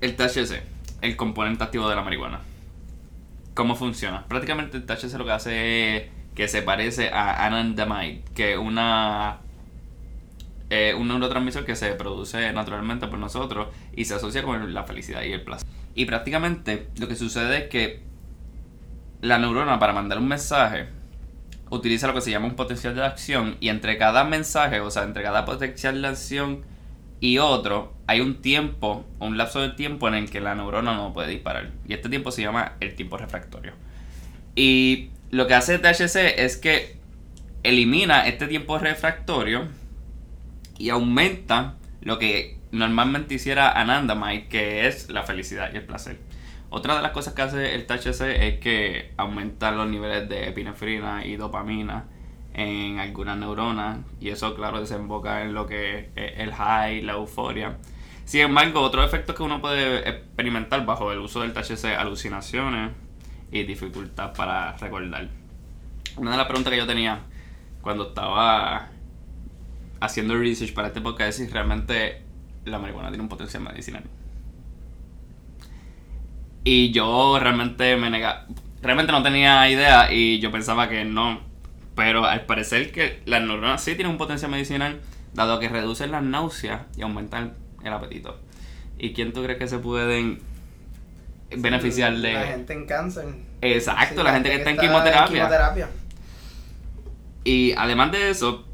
el 0.00 0.16
THC, 0.16 0.62
el 1.02 1.14
componente 1.16 1.62
activo 1.62 1.90
de 1.90 1.94
la 1.94 2.00
marihuana. 2.00 2.40
¿Cómo 3.52 3.76
funciona? 3.76 4.24
Prácticamente 4.28 4.78
el 4.78 4.86
THC 4.86 5.12
lo 5.18 5.26
que 5.26 5.32
hace 5.32 5.96
es 5.96 6.02
que 6.34 6.48
se 6.48 6.62
parece 6.62 7.10
a 7.10 7.44
anandamide, 7.44 8.22
que 8.34 8.52
es 8.52 8.58
una 8.58 9.40
eh, 10.70 10.94
un 10.94 11.08
neurotransmisor 11.08 11.64
que 11.64 11.74
se 11.74 11.92
produce 11.94 12.52
naturalmente 12.52 13.08
por 13.08 13.18
nosotros 13.18 13.68
y 13.94 14.04
se 14.04 14.14
asocia 14.14 14.42
con 14.44 14.72
la 14.72 14.84
felicidad 14.84 15.22
y 15.22 15.32
el 15.32 15.42
placer. 15.42 15.68
Y 15.94 16.04
prácticamente 16.04 16.88
lo 16.98 17.08
que 17.08 17.16
sucede 17.16 17.64
es 17.64 17.68
que 17.68 18.02
la 19.20 19.38
neurona 19.38 19.78
para 19.78 19.92
mandar 19.92 20.18
un 20.18 20.28
mensaje 20.28 20.88
utiliza 21.70 22.06
lo 22.06 22.14
que 22.14 22.20
se 22.20 22.30
llama 22.30 22.46
un 22.46 22.54
potencial 22.54 22.94
de 22.94 23.04
acción 23.04 23.56
y 23.60 23.68
entre 23.68 23.98
cada 23.98 24.24
mensaje, 24.24 24.80
o 24.80 24.90
sea, 24.90 25.02
entre 25.02 25.22
cada 25.22 25.44
potencial 25.44 26.00
de 26.00 26.08
acción 26.08 26.62
y 27.20 27.38
otro, 27.38 27.92
hay 28.06 28.20
un 28.20 28.40
tiempo, 28.40 29.04
un 29.18 29.36
lapso 29.36 29.60
de 29.60 29.70
tiempo 29.70 30.08
en 30.08 30.14
el 30.14 30.30
que 30.30 30.40
la 30.40 30.54
neurona 30.54 30.94
no 30.94 31.12
puede 31.12 31.28
disparar. 31.28 31.70
Y 31.86 31.92
este 31.92 32.08
tiempo 32.08 32.30
se 32.30 32.42
llama 32.42 32.76
el 32.80 32.94
tiempo 32.94 33.18
refractorio. 33.18 33.72
Y 34.54 35.10
lo 35.30 35.46
que 35.46 35.54
hace 35.54 35.78
THC 35.78 36.38
es 36.38 36.56
que 36.56 36.96
elimina 37.62 38.26
este 38.26 38.46
tiempo 38.46 38.78
refractorio 38.78 39.68
y 40.80 40.88
aumenta 40.88 41.74
lo 42.00 42.18
que 42.18 42.58
normalmente 42.72 43.34
hiciera 43.34 43.70
anandamide, 43.70 44.48
que 44.48 44.86
es 44.86 45.10
la 45.10 45.24
felicidad 45.24 45.70
y 45.72 45.76
el 45.76 45.84
placer. 45.84 46.18
Otra 46.70 46.96
de 46.96 47.02
las 47.02 47.12
cosas 47.12 47.34
que 47.34 47.42
hace 47.42 47.74
el 47.74 47.86
THC 47.86 48.22
es 48.22 48.60
que 48.60 49.12
aumenta 49.18 49.72
los 49.72 49.88
niveles 49.88 50.28
de 50.28 50.48
epinefrina 50.48 51.26
y 51.26 51.36
dopamina 51.36 52.06
en 52.54 52.98
algunas 52.98 53.36
neuronas 53.36 53.98
y 54.20 54.30
eso 54.30 54.54
claro 54.54 54.80
desemboca 54.80 55.42
en 55.42 55.52
lo 55.52 55.66
que 55.66 56.10
es 56.16 56.38
el 56.38 56.54
high, 56.54 57.02
la 57.02 57.12
euforia. 57.12 57.76
Sin 58.24 58.40
embargo, 58.40 58.80
otro 58.80 59.04
efecto 59.04 59.34
que 59.34 59.42
uno 59.42 59.60
puede 59.60 60.08
experimentar 60.08 60.86
bajo 60.86 61.12
el 61.12 61.18
uso 61.18 61.42
del 61.42 61.52
THC, 61.52 61.96
alucinaciones 61.98 62.92
y 63.52 63.64
dificultad 63.64 64.32
para 64.32 64.76
recordar. 64.78 65.28
Una 66.16 66.30
de 66.30 66.36
las 66.38 66.46
preguntas 66.46 66.70
que 66.70 66.78
yo 66.78 66.86
tenía 66.86 67.20
cuando 67.82 68.08
estaba 68.08 68.88
haciendo 70.00 70.36
research 70.36 70.72
para 70.74 70.88
este 70.88 71.00
podcast 71.00 71.38
si 71.38 71.46
realmente 71.46 72.22
la 72.64 72.78
marihuana 72.78 73.08
tiene 73.08 73.22
un 73.22 73.28
potencial 73.28 73.62
medicinal. 73.62 74.04
Y 76.64 76.90
yo 76.90 77.38
realmente 77.40 77.96
me 77.96 78.10
negaba, 78.10 78.46
realmente 78.82 79.12
no 79.12 79.22
tenía 79.22 79.68
idea 79.70 80.12
y 80.12 80.40
yo 80.40 80.50
pensaba 80.50 80.88
que 80.88 81.04
no. 81.04 81.40
Pero 81.94 82.24
al 82.24 82.46
parecer 82.46 82.92
que 82.92 83.22
las 83.26 83.42
neuronas 83.42 83.82
sí 83.82 83.94
tienen 83.94 84.12
un 84.12 84.18
potencial 84.18 84.50
medicinal, 84.50 85.00
dado 85.34 85.58
que 85.58 85.68
reducen 85.68 86.10
las 86.12 86.22
náuseas 86.22 86.82
y 86.96 87.02
aumentan 87.02 87.54
el 87.82 87.92
apetito. 87.92 88.38
¿Y 88.98 89.12
quién 89.12 89.32
tú 89.32 89.42
crees 89.42 89.58
que 89.58 89.68
se 89.68 89.78
pueden 89.78 90.40
beneficiar 91.56 92.16
de...? 92.16 92.32
La 92.34 92.46
gente 92.46 92.72
en 92.72 92.86
cáncer. 92.86 93.24
Exacto, 93.62 94.20
Sí, 94.20 94.22
la 94.22 94.32
gente 94.32 94.50
que 94.50 94.56
está 94.56 94.70
en 94.70 94.76
quimioterapia. 94.76 95.26
quimioterapia. 95.26 95.88
Y 97.44 97.72
además 97.72 98.12
de 98.12 98.30
eso, 98.30 98.66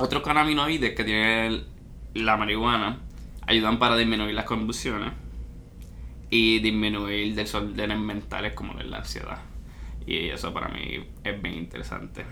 otros 0.00 0.22
cannabinoides 0.22 0.94
que 0.94 1.04
tiene 1.04 1.46
el- 1.46 1.66
la 2.14 2.36
marihuana 2.36 2.98
ayudan 3.46 3.78
para 3.78 3.96
disminuir 3.96 4.34
las 4.34 4.44
convulsiones 4.44 5.12
y 6.30 6.60
disminuir 6.60 7.34
desórdenes 7.34 7.98
mentales 7.98 8.52
como 8.54 8.74
la 8.74 8.98
ansiedad. 8.98 9.38
Y 10.06 10.28
eso 10.28 10.52
para 10.52 10.68
mí 10.68 11.06
es 11.24 11.42
bien 11.42 11.54
interesante. 11.56 12.24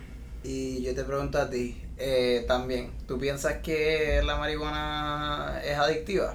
Y 0.44 0.82
yo 0.82 0.94
te 0.94 1.04
pregunto 1.04 1.38
a 1.38 1.50
ti, 1.50 1.76
eh, 1.96 2.44
también, 2.46 2.92
¿tú 3.06 3.18
piensas 3.18 3.56
que 3.56 4.20
la 4.24 4.36
marihuana 4.36 5.60
es 5.64 5.76
adictiva? 5.76 6.34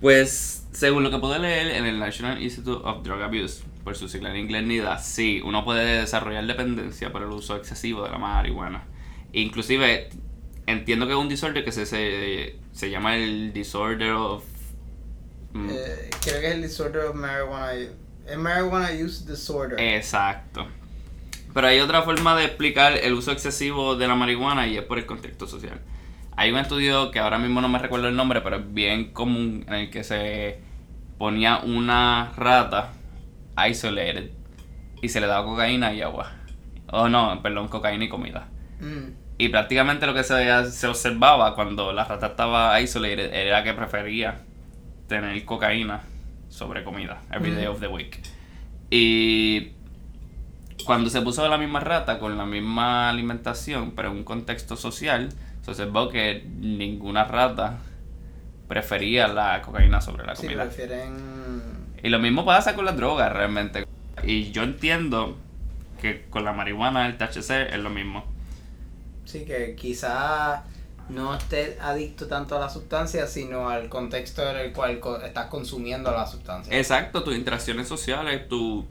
Pues, 0.00 0.66
según 0.72 1.02
lo 1.04 1.10
que 1.10 1.18
pude 1.18 1.38
leer 1.38 1.76
en 1.76 1.86
el 1.86 1.98
National 1.98 2.42
Institute 2.42 2.80
of 2.84 3.02
Drug 3.04 3.20
Abuse, 3.22 3.62
por 3.84 3.96
su 3.96 4.08
sigla 4.08 4.30
en 4.30 4.36
inglés 4.36 4.64
NIDA, 4.64 4.98
sí, 4.98 5.40
uno 5.44 5.64
puede 5.64 6.00
desarrollar 6.00 6.46
dependencia 6.46 7.12
por 7.12 7.22
el 7.22 7.28
uso 7.28 7.56
excesivo 7.56 8.04
de 8.04 8.10
la 8.10 8.18
marihuana. 8.18 8.84
Inclusive, 9.32 10.08
entiendo 10.66 11.06
que 11.06 11.12
es 11.12 11.18
un 11.18 11.28
disorder 11.28 11.64
que 11.64 11.72
se, 11.72 11.86
se, 11.86 12.56
se 12.72 12.90
llama 12.90 13.16
el 13.16 13.52
disorder 13.52 14.12
of... 14.12 14.44
mm, 15.52 15.68
Eh, 15.70 16.10
creo 16.22 16.40
que 16.40 16.48
es 16.48 16.54
el 16.54 16.62
disorder 16.62 17.04
of 17.06 17.14
marijuana. 17.16 17.72
Es 18.26 18.38
marijuana 18.38 18.90
use 19.04 19.24
disorder. 19.30 19.78
Exacto. 19.80 20.66
Pero 21.54 21.66
hay 21.66 21.80
otra 21.80 22.02
forma 22.02 22.36
de 22.36 22.44
explicar 22.46 22.94
el 22.96 23.12
uso 23.14 23.32
excesivo 23.32 23.96
de 23.96 24.08
la 24.08 24.14
marihuana 24.14 24.66
y 24.66 24.76
es 24.78 24.84
por 24.84 24.98
el 24.98 25.06
contexto 25.06 25.46
social. 25.46 25.80
Hay 26.36 26.50
un 26.50 26.58
estudio 26.58 27.10
que 27.10 27.18
ahora 27.18 27.38
mismo 27.38 27.60
no 27.60 27.68
me 27.68 27.78
recuerdo 27.78 28.08
el 28.08 28.16
nombre, 28.16 28.40
pero 28.40 28.56
es 28.56 28.72
bien 28.74 29.12
común 29.12 29.64
en 29.68 29.74
el 29.74 29.90
que 29.90 30.02
se 30.02 30.58
ponía 31.18 31.58
una 31.58 32.32
rata 32.36 32.92
isolated 33.68 34.30
y 35.02 35.08
se 35.10 35.20
le 35.20 35.26
daba 35.26 35.44
cocaína 35.44 35.92
y 35.94 36.02
agua. 36.02 36.32
Oh 36.88 37.08
no, 37.08 37.40
perdón, 37.42 37.68
cocaína 37.68 38.04
y 38.04 38.08
comida. 38.08 38.48
Mm. 38.80 39.21
Y 39.42 39.48
prácticamente 39.48 40.06
lo 40.06 40.14
que 40.14 40.22
se, 40.22 40.70
se 40.70 40.86
observaba 40.86 41.56
cuando 41.56 41.92
la 41.92 42.04
rata 42.04 42.28
estaba 42.28 42.80
isolated 42.80 43.34
era 43.34 43.64
que 43.64 43.72
prefería 43.74 44.36
tener 45.08 45.44
cocaína 45.44 46.02
sobre 46.48 46.84
comida 46.84 47.22
every 47.32 47.50
day 47.50 47.64
Ujú. 47.64 47.72
of 47.74 47.80
the 47.80 47.88
week. 47.88 48.20
Y 48.88 49.72
cuando 50.84 51.10
se 51.10 51.20
puso 51.22 51.48
la 51.48 51.58
misma 51.58 51.80
rata 51.80 52.20
con 52.20 52.38
la 52.38 52.46
misma 52.46 53.10
alimentación, 53.10 53.94
pero 53.96 54.10
en 54.12 54.18
un 54.18 54.22
contexto 54.24 54.76
social, 54.76 55.30
se 55.62 55.70
observó 55.72 56.08
que 56.08 56.46
ninguna 56.60 57.24
rata 57.24 57.78
prefería 58.68 59.26
la 59.26 59.60
cocaína 59.62 60.00
sobre 60.00 60.24
la 60.24 60.36
Sí, 60.36 60.42
comida. 60.46 60.62
prefieren... 60.62 61.82
Y 62.00 62.10
lo 62.10 62.20
mismo 62.20 62.44
pasa 62.44 62.76
con 62.76 62.84
las 62.84 62.96
drogas 62.96 63.32
realmente. 63.32 63.88
Y 64.22 64.52
yo 64.52 64.62
entiendo 64.62 65.36
que 66.00 66.26
con 66.30 66.44
la 66.44 66.52
marihuana, 66.52 67.06
el 67.08 67.16
THC 67.16 67.72
es 67.72 67.78
lo 67.78 67.90
mismo. 67.90 68.30
Sí, 69.24 69.44
que 69.44 69.74
quizás 69.76 70.60
no 71.08 71.34
estés 71.34 71.78
adicto 71.80 72.26
tanto 72.26 72.56
a 72.56 72.60
la 72.60 72.70
sustancia, 72.70 73.26
sino 73.26 73.68
al 73.68 73.88
contexto 73.88 74.48
en 74.48 74.56
el 74.56 74.72
cual 74.72 74.98
co- 75.00 75.20
estás 75.20 75.46
consumiendo 75.46 76.10
la 76.12 76.26
sustancia. 76.26 76.76
Exacto, 76.76 77.22
tus 77.22 77.34
interacciones 77.36 77.88
sociales, 77.88 78.48
tu, 78.48 78.86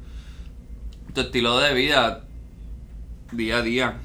tu 1.14 1.22
estilo 1.22 1.60
de 1.60 1.74
vida 1.74 2.22
día 3.32 3.58
a 3.58 3.62
día, 3.62 3.98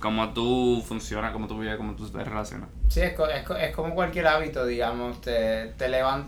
cómo 0.00 0.32
tú 0.32 0.82
funcionas, 0.86 1.32
cómo 1.32 1.46
tú 1.48 1.58
vives, 1.58 1.76
cómo 1.76 1.94
tú 1.94 2.08
te 2.08 2.22
relacionas. 2.24 2.68
Sí, 2.88 3.00
es, 3.00 3.14
co- 3.14 3.26
es, 3.28 3.42
co- 3.44 3.56
es 3.56 3.74
como 3.74 3.94
cualquier 3.94 4.26
hábito, 4.28 4.64
digamos, 4.66 5.20
te, 5.20 5.66
te, 5.76 5.88
levan- 5.88 6.26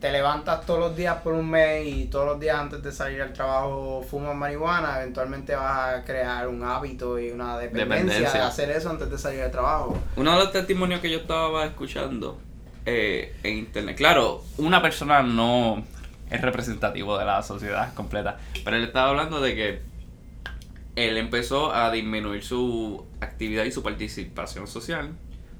te 0.00 0.12
levantas 0.12 0.64
todos 0.64 0.78
los 0.78 0.96
días 0.96 1.16
por 1.22 1.32
un 1.32 1.50
mes 1.50 1.86
y 1.86 2.04
todos 2.04 2.26
los 2.26 2.40
días 2.40 2.56
antes 2.56 2.82
de 2.82 2.92
salir 2.92 3.20
al 3.20 3.32
trabajo 3.32 4.04
fumas 4.08 4.36
marihuana, 4.36 5.00
eventualmente 5.00 5.56
vas 5.56 5.96
a 5.96 6.04
crear 6.04 6.46
un 6.46 6.62
hábito 6.62 7.18
y 7.18 7.30
una 7.30 7.58
dependencia, 7.58 7.96
Dependencia. 7.96 8.40
de 8.40 8.46
hacer 8.46 8.70
eso 8.70 8.90
antes 8.90 9.10
de 9.10 9.18
salir 9.18 9.42
al 9.42 9.50
trabajo. 9.50 9.98
Uno 10.16 10.32
de 10.32 10.38
los 10.38 10.52
testimonios 10.52 11.00
que 11.00 11.10
yo 11.10 11.18
estaba 11.18 11.64
escuchando 11.64 12.38
eh, 12.86 13.34
en 13.42 13.58
internet, 13.58 13.96
claro, 13.96 14.44
una 14.58 14.80
persona 14.80 15.22
no 15.22 15.82
es 16.30 16.40
representativo 16.40 17.18
de 17.18 17.24
la 17.24 17.42
sociedad 17.42 17.92
completa, 17.94 18.38
pero 18.64 18.76
él 18.76 18.84
estaba 18.84 19.10
hablando 19.10 19.40
de 19.40 19.54
que 19.56 19.82
él 20.94 21.16
empezó 21.16 21.74
a 21.74 21.90
disminuir 21.90 22.44
su 22.44 23.04
actividad 23.20 23.64
y 23.64 23.72
su 23.72 23.82
participación 23.82 24.68
social 24.68 25.10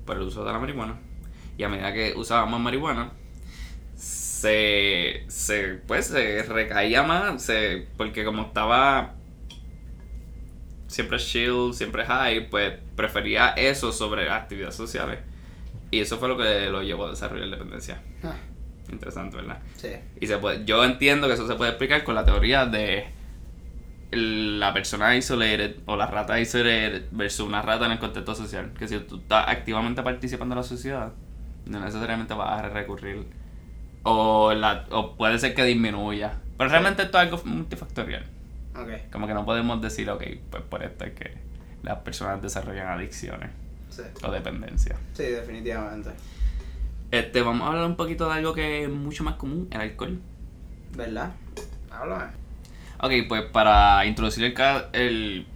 por 0.05 0.17
el 0.17 0.23
uso 0.23 0.45
de 0.45 0.53
la 0.53 0.59
marihuana. 0.59 0.97
Y 1.57 1.65
a 1.65 1.69
medida 1.69 1.93
que 1.93 2.15
usaba 2.17 2.47
más 2.47 2.61
marihuana, 2.61 3.11
se, 4.39 5.25
se 5.27 5.81
pues 5.87 6.07
se 6.07 6.45
recaía 6.45 7.03
más, 7.03 7.43
se, 7.43 7.89
porque 7.97 8.25
como 8.25 8.43
estaba 8.43 9.15
siempre 10.87 11.19
chill, 11.19 11.75
siempre 11.75 12.05
high, 12.05 12.49
pues 12.49 12.75
prefería 12.95 13.49
eso 13.51 13.91
sobre 13.91 14.31
actividades 14.31 14.77
sociales. 14.77 15.19
Y 15.91 15.99
eso 15.99 16.19
fue 16.19 16.29
lo 16.29 16.37
que 16.37 16.69
lo 16.71 16.83
llevó 16.83 17.07
a 17.07 17.11
desarrollar 17.11 17.51
dependencia. 17.51 18.01
Ah, 18.23 18.37
Interesante, 18.93 19.37
¿verdad? 19.37 19.59
Sí. 19.75 19.89
Y 20.21 20.29
se 20.29 20.39
puede, 20.39 20.65
yo 20.65 20.85
entiendo 20.85 21.27
que 21.27 21.35
eso 21.35 21.49
se 21.49 21.57
puede 21.57 21.73
explicar 21.73 22.05
con 22.05 22.15
la 22.15 22.25
teoría 22.25 22.65
de 22.65 23.09
la 24.13 24.73
persona 24.73 25.17
isolated 25.17 25.79
o 25.87 25.97
la 25.97 26.07
rata 26.07 26.41
isolated 26.41 27.07
versus 27.11 27.47
una 27.47 27.61
rata 27.61 27.87
en 27.87 27.93
el 27.93 27.99
contexto 27.99 28.37
social. 28.37 28.73
Que 28.79 28.87
si 28.87 29.01
tú 29.01 29.17
estás 29.17 29.49
activamente 29.49 30.01
participando 30.03 30.55
en 30.55 30.59
la 30.59 30.63
sociedad, 30.63 31.13
no 31.67 31.81
necesariamente 31.81 32.35
vas 32.35 32.63
a 32.63 32.69
recurrir. 32.69 33.27
O, 34.11 34.55
la, 34.55 34.87
o 34.91 35.15
puede 35.17 35.39
ser 35.39 35.55
que 35.55 35.65
disminuya. 35.65 36.35
Pero 36.57 36.71
realmente 36.71 37.03
esto 37.03 37.19
es 37.21 37.25
algo 37.25 37.43
multifactorial. 37.45 38.25
Ok. 38.75 39.11
Como 39.13 39.27
que 39.27 39.35
no 39.35 39.45
podemos 39.45 39.81
decir, 39.83 40.09
ok, 40.11 40.23
pues 40.51 40.63
por 40.65 40.83
esto 40.83 41.05
es 41.05 41.13
que 41.13 41.37
las 41.83 41.99
personas 41.99 42.41
desarrollan 42.43 42.89
adicciones 42.89 43.51
Sí. 43.91 44.03
o 44.23 44.31
dependencia. 44.31 44.97
Sí, 45.15 45.25
definitivamente. 45.25 46.11
Este, 47.11 47.41
vamos 47.43 47.63
a 47.63 47.69
hablar 47.69 47.87
un 47.87 47.97
poquito 47.97 48.29
de 48.29 48.35
algo 48.35 48.53
que 48.55 48.85
es 48.85 48.91
mucho 48.91 49.25
más 49.25 49.35
común, 49.35 49.69
el 49.71 49.81
alcohol. 49.81 50.19
¿Verdad? 50.97 51.33
Háblame. 51.91 52.33
Ok, 53.01 53.13
pues 53.29 53.43
para 53.45 54.05
introducir 54.07 54.45
el, 54.45 54.55
el 54.93 55.47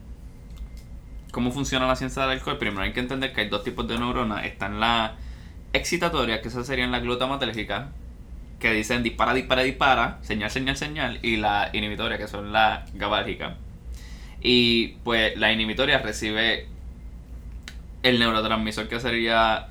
cómo 1.30 1.50
funciona 1.50 1.86
la 1.86 1.96
ciencia 1.96 2.22
del 2.22 2.32
alcohol, 2.32 2.58
primero 2.58 2.82
hay 2.82 2.92
que 2.92 3.00
entender 3.00 3.32
que 3.32 3.42
hay 3.42 3.48
dos 3.48 3.64
tipos 3.64 3.86
de 3.88 3.98
neuronas. 3.98 4.44
Están 4.44 4.78
las 4.80 5.12
excitatorias, 5.72 6.40
que 6.40 6.48
esas 6.48 6.66
serían 6.66 6.90
las 6.92 7.02
glutamatérgicas, 7.02 7.88
que 8.62 8.72
dicen 8.72 9.02
dispara, 9.02 9.34
dispara, 9.34 9.62
dispara, 9.62 10.18
señal, 10.22 10.48
señal, 10.48 10.76
señal, 10.76 11.18
y 11.20 11.36
la 11.36 11.70
inhibitoria, 11.72 12.16
que 12.16 12.28
son 12.28 12.52
las 12.52 12.94
gabárgicas. 12.94 13.54
Y 14.40 14.98
pues 15.02 15.36
la 15.36 15.52
inhibitoria 15.52 15.98
recibe 15.98 16.68
el 18.04 18.20
neurotransmisor 18.20 18.88
que 18.88 19.00
sería 19.00 19.66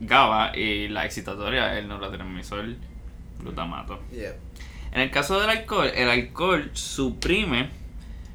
GABA 0.00 0.56
y 0.56 0.88
la 0.88 1.06
excitatoria 1.06 1.78
el 1.78 1.86
neurotransmisor 1.86 2.66
glutamato. 3.40 4.02
Yeah. 4.10 4.34
En 4.92 5.02
el 5.02 5.10
caso 5.12 5.40
del 5.40 5.50
alcohol, 5.50 5.90
el 5.94 6.10
alcohol 6.10 6.70
suprime 6.72 7.68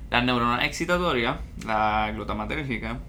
las 0.09 0.23
neuronas 0.23 0.63
excitatorias, 0.63 1.37
la 1.65 2.11
glutamatérgica, 2.13 2.99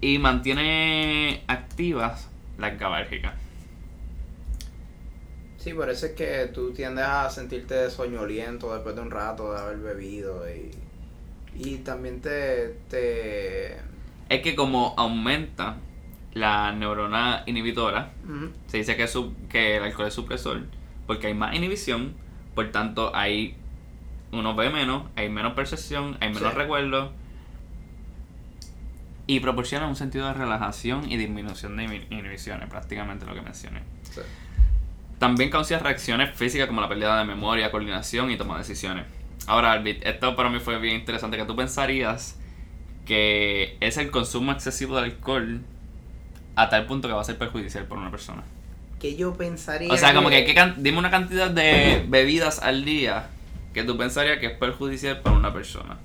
y 0.00 0.18
mantiene 0.18 1.42
activas 1.46 2.30
las 2.58 2.78
gabárgicas. 2.78 3.34
Sí, 5.62 5.74
por 5.74 5.88
eso 5.90 6.06
es 6.06 6.12
que 6.12 6.50
tú 6.52 6.72
tiendes 6.72 7.04
a 7.04 7.30
sentirte 7.30 7.88
soñoliento 7.90 8.72
después 8.74 8.96
de 8.96 9.02
un 9.02 9.10
rato 9.12 9.52
de 9.52 9.60
haber 9.60 9.76
bebido 9.78 10.44
y, 10.50 10.70
y 11.54 11.76
también 11.78 12.20
te, 12.20 12.78
te... 12.90 13.76
Es 14.28 14.42
que 14.42 14.56
como 14.56 14.94
aumenta 14.96 15.76
la 16.34 16.72
neurona 16.72 17.44
inhibitora, 17.46 18.10
Ujú. 18.24 18.50
se 18.66 18.78
dice 18.78 18.96
que, 18.96 19.06
su- 19.06 19.34
que 19.48 19.76
el 19.76 19.84
alcohol 19.84 20.08
es 20.08 20.14
supresor, 20.14 20.62
porque 21.06 21.28
hay 21.28 21.34
más 21.34 21.54
inhibición, 21.54 22.14
por 22.56 22.72
tanto 22.72 23.14
hay 23.14 23.54
uno 24.32 24.56
ve 24.56 24.70
menos, 24.70 25.04
hay 25.14 25.28
menos 25.28 25.52
percepción, 25.52 26.16
hay 26.20 26.32
menos 26.32 26.52
Sí. 26.52 26.58
recuerdo, 26.58 27.12
y 29.26 29.38
proporciona 29.40 29.86
un 29.86 29.94
sentido 29.96 30.26
de 30.26 30.34
relajación 30.34 31.08
y 31.10 31.16
disminución 31.16 31.76
de 31.76 31.84
inhi- 31.84 32.06
inhibiciones, 32.10 32.68
prácticamente 32.68 33.24
lo 33.26 33.34
que 33.34 33.42
mencioné. 33.42 33.82
Sí. 34.10 34.20
También 35.22 35.50
causa 35.50 35.78
reacciones 35.78 36.34
físicas 36.34 36.66
como 36.66 36.80
la 36.80 36.88
pérdida 36.88 37.16
de 37.16 37.24
memoria, 37.24 37.70
coordinación 37.70 38.32
y 38.32 38.36
toma 38.36 38.54
de 38.54 38.62
decisiones. 38.64 39.04
Ahora, 39.46 39.70
Albit, 39.70 40.04
esto 40.04 40.34
para 40.34 40.48
mí 40.48 40.58
fue 40.58 40.80
bien 40.80 40.96
interesante, 40.96 41.36
que 41.36 41.44
tú 41.44 41.54
pensarías 41.54 42.36
que 43.06 43.76
es 43.78 43.98
el 43.98 44.10
consumo 44.10 44.50
excesivo 44.50 44.96
de 44.96 45.04
alcohol 45.04 45.60
a 46.56 46.68
tal 46.68 46.86
punto 46.86 47.06
que 47.06 47.14
va 47.14 47.20
a 47.20 47.24
ser 47.24 47.38
perjudicial 47.38 47.84
para 47.84 48.00
una 48.00 48.10
persona. 48.10 48.42
Que 48.98 49.14
yo 49.14 49.32
pensaría 49.34 49.92
O 49.92 49.96
sea, 49.96 50.12
como 50.12 50.28
que 50.28 50.44
¿qué 50.44 50.54
can- 50.56 50.82
dime 50.82 50.98
una 50.98 51.12
cantidad 51.12 51.52
de 51.52 52.04
bebidas 52.08 52.60
al 52.60 52.84
día 52.84 53.28
que 53.72 53.84
tú 53.84 53.96
pensarías 53.96 54.40
que 54.40 54.46
es 54.46 54.58
perjudicial 54.58 55.20
para 55.20 55.36
una 55.36 55.52
persona. 55.52 55.98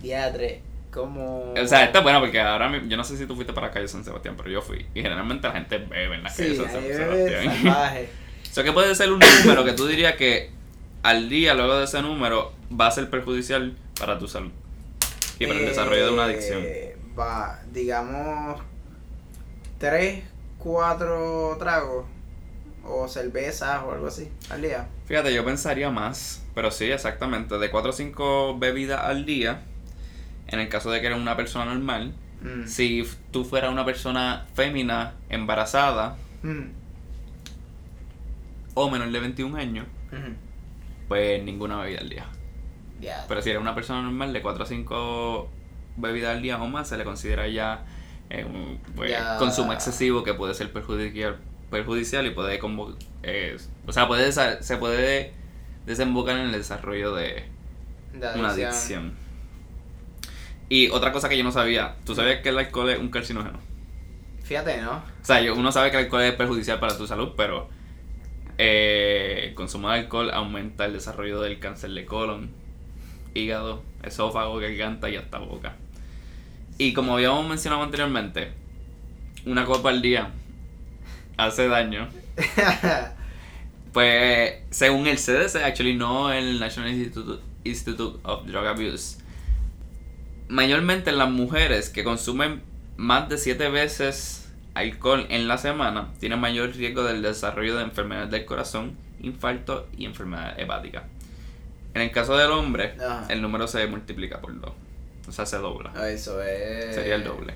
Diadre, 0.00 0.62
como... 0.96 1.52
O 1.52 1.66
sea, 1.66 1.84
esto 1.84 1.98
es 1.98 2.02
bueno 2.04 2.18
porque 2.20 2.40
ahora 2.40 2.68
mi- 2.68 2.88
yo 2.88 2.96
no 2.96 3.04
sé 3.04 3.16
si 3.16 3.26
tú 3.26 3.34
fuiste 3.36 3.52
para 3.52 3.68
la 3.68 3.72
calle 3.72 3.86
San 3.86 4.04
Sebastián, 4.04 4.34
pero 4.36 4.50
yo 4.50 4.62
fui. 4.62 4.86
Y 4.94 5.02
generalmente 5.02 5.46
la 5.46 5.54
gente 5.54 5.78
bebe 5.78 6.16
en 6.16 6.22
las 6.24 6.36
calles 6.36 6.56
Sí, 6.58 6.64
San 6.64 6.82
ahí 6.82 6.92
Sebastián. 6.92 8.06
Eso 8.50 8.64
que 8.64 8.72
puede 8.72 8.94
ser 8.94 9.12
un 9.12 9.20
número 9.44 9.64
que 9.64 9.72
tú 9.72 9.86
dirías 9.86 10.16
que 10.16 10.50
al 11.02 11.28
día, 11.28 11.54
luego 11.54 11.76
de 11.78 11.84
ese 11.84 12.02
número, 12.02 12.52
va 12.72 12.88
a 12.88 12.90
ser 12.90 13.08
perjudicial 13.10 13.76
para 14.00 14.18
tu 14.18 14.26
salud 14.26 14.50
y 15.38 15.46
para 15.46 15.60
el 15.60 15.66
desarrollo 15.66 16.06
de 16.06 16.12
una 16.12 16.24
adicción. 16.24 16.62
Eh, 16.64 16.96
Va, 17.18 17.60
digamos, 17.72 18.60
tres, 19.78 20.24
cuatro 20.58 21.56
tragos 21.58 22.06
o 22.84 23.08
cervezas 23.08 23.82
o 23.84 23.92
algo 23.92 24.06
así 24.08 24.28
al 24.50 24.62
día. 24.62 24.88
Fíjate, 25.06 25.32
yo 25.34 25.44
pensaría 25.44 25.90
más, 25.90 26.44
pero 26.54 26.70
sí, 26.70 26.90
exactamente, 26.90 27.58
de 27.58 27.70
4 27.70 27.90
o 27.90 27.92
5 27.92 28.58
bebidas 28.58 29.00
al 29.04 29.24
día, 29.26 29.62
en 30.48 30.60
el 30.60 30.68
caso 30.68 30.90
de 30.90 31.00
que 31.00 31.06
eres 31.06 31.18
una 31.18 31.36
persona 31.36 31.64
normal, 31.66 32.14
Mm. 32.42 32.66
si 32.66 33.02
tú 33.30 33.44
fueras 33.44 33.72
una 33.72 33.84
persona 33.84 34.46
fémina, 34.54 35.14
embarazada 35.30 36.16
Mm. 36.42 36.64
o 38.74 38.90
menor 38.90 39.10
de 39.10 39.20
21 39.20 39.56
años, 39.56 39.86
pues 41.08 41.42
ninguna 41.42 41.80
bebida 41.80 42.00
al 42.00 42.08
día. 42.08 42.26
Pero 43.28 43.42
si 43.42 43.50
eres 43.50 43.60
una 43.60 43.74
persona 43.74 44.02
normal, 44.02 44.32
de 44.32 44.42
4 44.42 44.64
a 44.64 44.66
5 44.66 45.48
bebidas 45.96 46.36
al 46.36 46.42
día 46.42 46.60
o 46.60 46.68
más, 46.68 46.88
se 46.88 46.96
le 46.96 47.04
considera 47.04 47.48
ya 47.48 47.84
eh, 48.28 48.44
un 48.44 48.78
pues, 48.94 49.14
consumo 49.38 49.72
excesivo 49.72 50.22
que 50.24 50.34
puede 50.34 50.52
ser 50.54 50.72
perjudicial, 50.72 51.38
perjudicial 51.70 52.26
y 52.26 52.30
puede 52.30 52.60
eh, 53.22 53.56
o 53.86 53.92
sea, 53.92 54.08
puede 54.08 54.32
se 54.32 54.76
puede 54.76 55.32
desembocar 55.86 56.36
en 56.36 56.46
el 56.46 56.52
desarrollo 56.52 57.14
de 57.14 57.44
De 58.12 58.38
una 58.38 58.50
adicción. 58.50 59.14
Y 60.68 60.88
otra 60.90 61.12
cosa 61.12 61.28
que 61.28 61.38
yo 61.38 61.44
no 61.44 61.52
sabía, 61.52 61.94
¿tú 62.04 62.14
sabías 62.14 62.40
que 62.40 62.48
el 62.48 62.58
alcohol 62.58 62.90
es 62.90 62.98
un 62.98 63.08
carcinógeno? 63.10 63.58
Fíjate, 64.42 64.80
¿no? 64.80 64.96
O 64.96 65.02
sea, 65.24 65.40
yo- 65.40 65.54
uno 65.54 65.70
sabe 65.72 65.90
que 65.90 65.98
el 65.98 66.04
alcohol 66.04 66.22
es 66.22 66.32
perjudicial 66.34 66.78
para 66.80 66.96
tu 66.96 67.06
salud, 67.06 67.32
pero 67.36 67.68
eh, 68.58 69.46
el 69.48 69.54
consumo 69.54 69.90
de 69.90 69.98
alcohol 70.00 70.30
aumenta 70.32 70.84
el 70.86 70.92
desarrollo 70.92 71.40
del 71.40 71.58
cáncer 71.58 71.90
de 71.90 72.04
colon, 72.04 72.50
hígado, 73.34 73.82
esófago, 74.02 74.56
garganta 74.58 75.08
y 75.10 75.16
hasta 75.16 75.38
boca. 75.38 75.76
Y 76.78 76.92
como 76.92 77.14
habíamos 77.14 77.46
mencionado 77.48 77.82
anteriormente, 77.82 78.52
una 79.46 79.64
copa 79.64 79.90
al 79.90 80.02
día 80.02 80.30
hace 81.36 81.68
daño. 81.68 82.08
Pues 83.92 84.56
según 84.70 85.06
el 85.06 85.16
CDC, 85.16 85.56
actually 85.64 85.94
no 85.94 86.30
el 86.30 86.60
National 86.60 86.90
Institute, 86.90 87.42
Institute 87.64 88.18
of 88.24 88.46
Drug 88.46 88.66
Abuse, 88.66 89.16
mayormente 90.48 91.12
las 91.12 91.30
mujeres 91.30 91.90
que 91.90 92.04
consumen 92.04 92.62
más 92.96 93.28
de 93.28 93.38
7 93.38 93.68
veces 93.70 94.48
alcohol 94.74 95.26
en 95.30 95.48
la 95.48 95.58
semana 95.58 96.12
tienen 96.20 96.38
mayor 96.38 96.74
riesgo 96.74 97.02
del 97.02 97.22
desarrollo 97.22 97.76
de 97.76 97.82
enfermedades 97.84 98.30
del 98.30 98.44
corazón, 98.44 98.96
infarto 99.20 99.88
y 99.96 100.04
enfermedad 100.04 100.58
hepática. 100.58 101.04
En 101.94 102.02
el 102.02 102.10
caso 102.10 102.36
del 102.36 102.50
hombre, 102.50 102.94
Ajá. 103.00 103.26
el 103.30 103.40
número 103.40 103.66
se 103.66 103.86
multiplica 103.86 104.40
por 104.40 104.58
2. 104.60 104.72
O 105.28 105.32
sea, 105.32 105.46
se 105.46 105.56
dobla. 105.56 105.92
Ah, 105.96 106.08
Eso 106.08 106.40
es. 106.42 106.94
Sería 106.94 107.16
el 107.16 107.24
doble. 107.24 107.54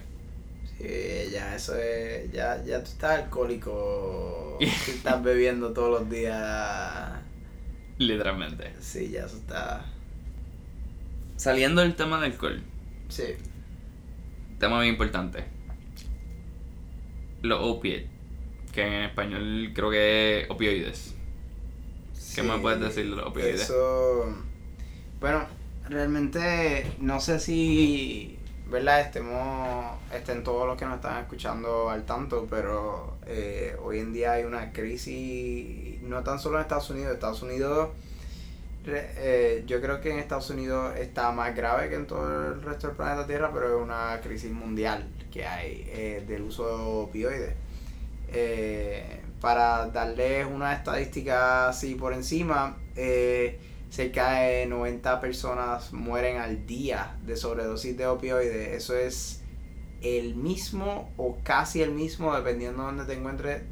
Sí, 0.78 1.30
ya 1.30 1.54
eso 1.54 1.76
es. 1.76 2.32
Ya, 2.32 2.64
ya 2.64 2.78
tú 2.82 2.90
estás 2.90 3.20
alcohólico. 3.22 4.56
si 4.84 4.90
estás 4.92 5.22
bebiendo 5.22 5.72
todos 5.72 6.00
los 6.00 6.10
días. 6.10 7.10
Literalmente. 7.98 8.72
Sí, 8.80 9.10
ya 9.10 9.26
eso 9.26 9.36
está. 9.36 9.84
Saliendo 11.36 11.82
del 11.82 11.94
tema 11.94 12.20
del 12.20 12.32
alcohol, 12.32 12.62
Sí. 13.10 13.36
tema 14.58 14.80
bien 14.80 14.94
importante. 14.94 15.44
Los 17.42 17.60
opiates, 17.62 18.08
que 18.72 18.82
en 18.82 19.02
español 19.04 19.72
creo 19.74 19.90
que 19.90 20.42
es 20.42 20.50
opioides. 20.50 21.14
¿Qué 22.34 22.42
Sí, 22.42 22.42
me 22.42 22.58
puedes 22.58 22.80
decir 22.80 23.10
de 23.10 23.16
los 23.16 23.26
opioides? 23.26 23.62
Eso. 23.62 24.26
Bueno, 25.20 25.46
realmente 25.88 26.86
no 27.00 27.20
sé 27.20 27.40
si. 27.40 28.36
¿Verdad? 28.70 29.00
Estemos. 29.00 29.98
Estén 30.14 30.44
todos 30.44 30.66
los 30.66 30.78
que 30.78 30.84
nos 30.84 30.96
están 30.96 31.20
escuchando 31.22 31.90
al 31.90 32.04
tanto, 32.04 32.46
pero 32.48 33.16
eh, 33.26 33.74
hoy 33.82 33.98
en 33.98 34.12
día 34.12 34.32
hay 34.32 34.44
una 34.44 34.72
crisis, 34.72 36.00
no 36.02 36.22
tan 36.22 36.38
solo 36.38 36.56
en 36.56 36.62
Estados 36.62 36.90
Unidos, 36.90 37.14
Estados 37.14 37.42
Unidos. 37.42 37.88
Eh, 38.86 39.64
yo 39.66 39.80
creo 39.80 40.00
que 40.00 40.10
en 40.10 40.18
Estados 40.18 40.50
Unidos 40.50 40.96
está 40.98 41.32
más 41.32 41.54
grave 41.54 41.88
que 41.88 41.96
en 41.96 42.06
todo 42.06 42.54
el 42.54 42.62
resto 42.62 42.88
del 42.88 42.96
planeta 42.96 43.26
Tierra, 43.26 43.50
pero 43.52 43.76
es 43.76 43.82
una 43.82 44.20
crisis 44.22 44.50
mundial 44.50 45.08
que 45.30 45.46
hay 45.46 45.84
eh, 45.88 46.24
del 46.26 46.42
uso 46.42 46.66
de 46.66 46.74
opioides. 46.82 47.54
Eh, 48.32 49.20
para 49.40 49.86
darles 49.86 50.46
una 50.46 50.74
estadística 50.74 51.68
así 51.68 51.94
por 51.94 52.12
encima, 52.12 52.76
eh, 52.94 53.58
cerca 53.88 54.32
de 54.32 54.66
90 54.66 55.20
personas 55.20 55.92
mueren 55.92 56.36
al 56.36 56.66
día 56.66 57.16
de 57.24 57.36
sobredosis 57.36 57.96
de 57.96 58.06
opioides. 58.06 58.68
Eso 58.76 58.96
es 58.96 59.42
el 60.02 60.34
mismo 60.34 61.10
o 61.16 61.38
casi 61.42 61.82
el 61.82 61.92
mismo, 61.92 62.34
dependiendo 62.34 62.82
de 62.82 62.86
donde 62.86 63.04
te 63.06 63.18
encuentres, 63.18 63.62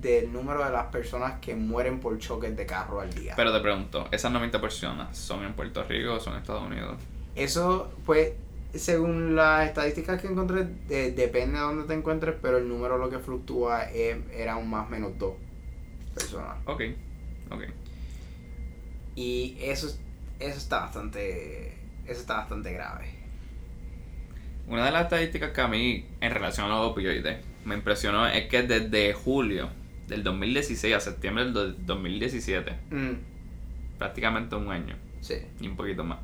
del 0.00 0.32
número 0.32 0.64
de 0.64 0.70
las 0.70 0.86
personas 0.86 1.34
que 1.40 1.54
mueren 1.54 2.00
por 2.00 2.18
choques 2.18 2.56
de 2.56 2.66
carro 2.66 3.00
al 3.00 3.12
día. 3.12 3.34
Pero 3.36 3.52
te 3.52 3.60
pregunto, 3.60 4.08
¿esas 4.10 4.32
90 4.32 4.60
personas 4.60 5.16
son 5.16 5.44
en 5.44 5.52
Puerto 5.54 5.82
Rico 5.84 6.14
o 6.14 6.20
son 6.20 6.34
en 6.34 6.40
Estados 6.40 6.62
Unidos? 6.64 6.96
Eso, 7.34 7.92
pues, 8.06 8.32
según 8.74 9.34
las 9.36 9.66
estadísticas 9.68 10.20
que 10.20 10.28
encontré, 10.28 10.64
de- 10.88 11.12
depende 11.12 11.58
de 11.58 11.64
dónde 11.64 11.84
te 11.84 11.94
encuentres, 11.94 12.34
pero 12.40 12.58
el 12.58 12.68
número 12.68 12.96
lo 12.98 13.10
que 13.10 13.18
fluctúa 13.18 13.84
es, 13.90 14.16
era 14.32 14.56
un 14.56 14.68
más 14.70 14.88
menos 14.88 15.18
dos 15.18 15.34
personas. 16.14 16.56
Ok, 16.66 16.82
ok. 17.50 17.62
Y 19.14 19.56
eso, 19.60 19.88
eso 20.40 20.58
está 20.58 20.80
bastante, 20.80 21.74
eso 22.06 22.20
está 22.20 22.38
bastante 22.38 22.72
grave. 22.72 23.10
Una 24.68 24.86
de 24.86 24.90
las 24.92 25.02
estadísticas 25.04 25.50
que 25.50 25.60
a 25.60 25.68
mí, 25.68 26.06
en 26.20 26.30
relación 26.32 26.66
a 26.66 26.76
los 26.76 26.92
opioides, 26.92 27.38
me 27.64 27.74
impresionó 27.74 28.26
es 28.26 28.48
que 28.48 28.62
desde 28.62 29.12
julio 29.12 29.68
del 30.08 30.22
2016 30.24 30.94
a 30.94 31.00
septiembre 31.00 31.44
del 31.44 31.52
do- 31.54 31.72
2017, 31.72 32.72
Mm, 32.90 33.12
prácticamente 33.98 34.56
un 34.56 34.70
año 34.70 34.96
sí. 35.20 35.34
y 35.60 35.68
un 35.68 35.76
poquito 35.76 36.04
más, 36.04 36.18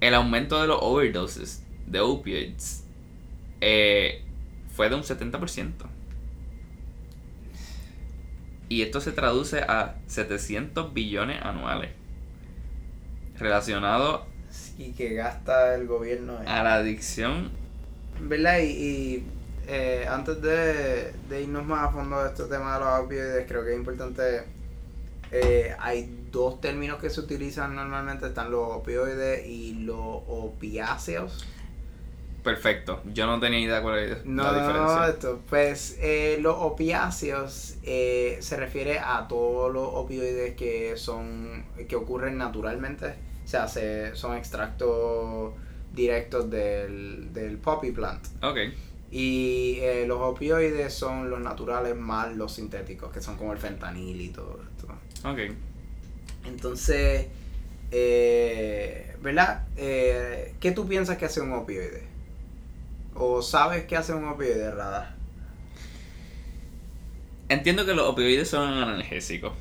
el 0.00 0.14
aumento 0.14 0.60
de 0.60 0.66
los 0.68 0.78
overdoses 0.80 1.64
de 1.86 2.00
opioids 2.00 2.84
eh, 3.60 4.22
fue 4.74 4.88
de 4.88 4.94
un 4.94 5.02
70%. 5.02 5.86
Y 8.68 8.82
esto 8.82 9.00
se 9.00 9.10
traduce 9.12 9.60
a 9.60 9.96
700 10.06 10.94
billones 10.94 11.42
anuales 11.42 11.90
relacionado 13.38 14.26
Y 14.78 14.92
que 14.92 15.14
gasta 15.14 15.74
el 15.74 15.86
gobierno. 15.86 16.38
a 16.46 16.62
la 16.62 16.74
adicción 16.74 17.50
¿Verdad? 18.22 18.60
Y, 18.60 18.66
y, 18.70 19.24
eh, 19.70 20.06
antes 20.08 20.40
de, 20.42 21.12
de 21.28 21.42
irnos 21.42 21.64
más 21.66 21.88
a 21.88 21.92
fondo 21.92 22.22
de 22.22 22.28
este 22.30 22.44
tema 22.44 22.74
de 22.78 22.80
los 22.84 23.00
opioides, 23.04 23.46
creo 23.48 23.64
que 23.64 23.72
es 23.72 23.78
importante. 23.78 24.44
eh, 25.32 25.74
hay 25.80 26.28
dos 26.32 26.60
términos 26.60 27.00
que 27.00 27.10
se 27.10 27.20
utilizan 27.20 27.74
normalmente: 27.76 28.26
están 28.28 28.50
los 28.50 28.68
opioides 28.76 29.46
y 29.46 29.74
los 29.84 29.98
opiáceos. 30.28 31.46
Perfecto. 32.42 33.02
Yo 33.04 33.26
no 33.26 33.38
tenía 33.38 33.60
idea 33.60 33.82
cuál 33.82 33.98
era 33.98 34.18
No, 34.24 34.44
la 34.44 34.54
diferencia. 34.54 35.00
no, 35.00 35.04
esto. 35.06 35.42
Pues 35.48 35.98
eh, 36.00 36.38
los 36.40 36.56
opiáceos 36.58 37.76
eh, 37.82 38.38
se 38.40 38.56
refiere 38.56 38.98
a 38.98 39.26
todos 39.28 39.72
los 39.72 39.86
opioides 39.92 40.54
que 40.56 40.96
son 40.96 41.66
que 41.88 41.96
ocurren 41.96 42.38
naturalmente. 42.38 43.16
O 43.44 43.48
sea, 43.48 43.68
se, 43.68 44.14
son 44.16 44.36
extractos 44.36 45.54
directos 45.92 46.48
del, 46.50 47.32
del 47.32 47.58
poppy 47.58 47.92
plant. 47.92 48.26
Ok. 48.42 48.58
Y 49.10 49.78
eh, 49.80 50.04
los 50.06 50.20
opioides 50.20 50.94
son 50.94 51.30
los 51.30 51.40
naturales 51.40 51.96
más 51.96 52.34
los 52.36 52.52
sintéticos, 52.54 53.12
que 53.12 53.20
son 53.20 53.36
como 53.36 53.52
el 53.52 53.58
fentanil 53.58 54.20
y 54.20 54.28
todo 54.30 54.60
esto. 54.62 54.88
Ok. 55.28 55.38
Entonces, 56.44 57.26
eh, 57.90 59.16
¿verdad? 59.20 59.66
Eh, 59.76 60.54
¿Qué 60.60 60.72
tú 60.72 60.86
piensas 60.88 61.18
que 61.18 61.26
hace 61.26 61.40
un 61.40 61.52
opioide? 61.52 62.08
¿O 63.14 63.42
sabes 63.42 63.84
qué 63.86 63.96
hace 63.96 64.14
un 64.14 64.24
opioide, 64.26 64.70
Rada? 64.70 65.16
Entiendo 67.48 67.84
que 67.84 67.94
los 67.94 68.08
opioides 68.08 68.48
son 68.48 68.72
analgésicos. 68.72 69.52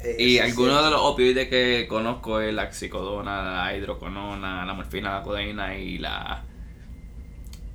Eh, 0.00 0.16
Y 0.18 0.38
algunos 0.38 0.84
de 0.84 0.90
los 0.90 1.00
opioides 1.02 1.48
que 1.48 1.86
conozco 1.88 2.40
es 2.40 2.52
la 2.52 2.64
oxicodona, 2.64 3.64
la 3.64 3.76
hidroconona, 3.76 4.64
la 4.66 4.74
morfina, 4.74 5.14
la 5.14 5.22
codeína 5.22 5.78
y 5.78 5.98
la 5.98 6.44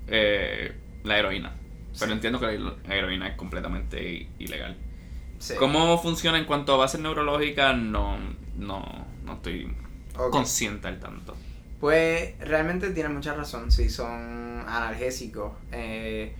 eh, 0.07 0.80
la 1.03 1.17
heroína. 1.17 1.53
Pero 1.93 2.05
Sí. 2.07 2.11
entiendo 2.13 2.39
que 2.39 2.57
la 2.57 2.95
heroína 2.95 3.27
es 3.27 3.35
completamente 3.35 4.27
ilegal. 4.39 4.77
Sí. 5.39 5.55
¿Cómo 5.57 5.97
funciona 6.01 6.37
en 6.37 6.45
cuanto 6.45 6.73
a 6.73 6.77
bases 6.77 7.01
neurológicas? 7.01 7.77
No, 7.77 8.17
no, 8.57 9.05
no 9.25 9.33
estoy 9.33 9.73
consciente 10.31 10.87
al 10.87 10.99
tanto. 10.99 11.35
Pues 11.79 12.37
realmente 12.39 12.91
tiene 12.91 13.09
mucha 13.09 13.33
razón, 13.33 13.71
sí, 13.71 13.89
son 13.89 14.63
analgésicos. 14.67 15.53
Eh, 15.71 16.35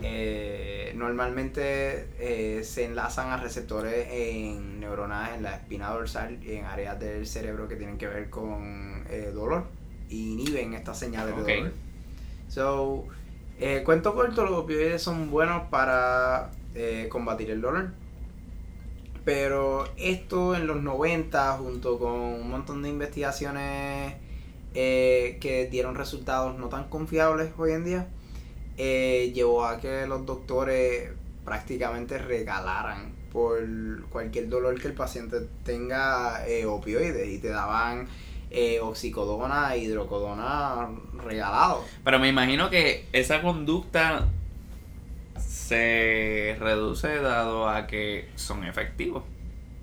eh, 0.00 0.92
normalmente 0.96 2.08
eh, 2.18 2.62
se 2.64 2.86
enlazan 2.86 3.30
a 3.30 3.36
receptores 3.36 4.06
en 4.10 4.80
neuronas 4.80 5.32
en 5.34 5.42
la 5.42 5.56
espina 5.56 5.90
dorsal 5.90 6.42
y 6.42 6.52
en 6.52 6.64
áreas 6.64 6.98
del 6.98 7.26
cerebro 7.26 7.68
que 7.68 7.76
tienen 7.76 7.98
que 7.98 8.06
ver 8.06 8.30
con 8.30 9.04
dolor. 9.34 9.66
Y 10.08 10.32
inhiben 10.32 10.72
estas 10.72 10.98
señales 10.98 11.34
Ok. 11.34 11.44
de 11.46 11.56
dolor. 11.56 11.72
So, 12.48 13.04
eh, 13.60 13.82
cuento 13.84 14.14
corto, 14.14 14.44
los 14.44 14.52
opioides 14.52 15.02
son 15.02 15.30
buenos 15.30 15.68
para 15.68 16.50
eh, 16.74 17.08
combatir 17.08 17.50
el 17.50 17.60
dolor. 17.60 17.90
Pero 19.24 19.86
esto 19.96 20.54
en 20.54 20.66
los 20.66 20.82
90, 20.82 21.52
junto 21.58 21.98
con 21.98 22.12
un 22.12 22.48
montón 22.48 22.82
de 22.82 22.88
investigaciones 22.88 24.14
eh, 24.74 25.38
que 25.40 25.66
dieron 25.66 25.96
resultados 25.96 26.56
no 26.58 26.68
tan 26.68 26.88
confiables 26.88 27.50
hoy 27.58 27.72
en 27.72 27.84
día, 27.84 28.08
eh, 28.76 29.32
llevó 29.34 29.64
a 29.64 29.80
que 29.80 30.06
los 30.06 30.24
doctores 30.24 31.10
prácticamente 31.44 32.16
regalaran 32.18 33.12
por 33.32 33.58
cualquier 34.08 34.48
dolor 34.48 34.80
que 34.80 34.86
el 34.86 34.94
paciente 34.94 35.40
tenga 35.64 36.44
opioides 36.66 37.28
y 37.28 37.38
te 37.38 37.48
daban 37.48 38.08
eh, 38.50 38.80
oxicodona 38.80 39.76
hidrocodona 39.76 40.88
regalado. 41.24 41.84
Pero 42.04 42.18
me 42.18 42.28
imagino 42.28 42.70
que 42.70 43.06
esa 43.12 43.42
conducta 43.42 44.26
se 45.38 46.56
reduce 46.58 47.16
dado 47.16 47.68
a 47.68 47.86
que 47.86 48.28
son 48.36 48.64
efectivos. 48.64 49.22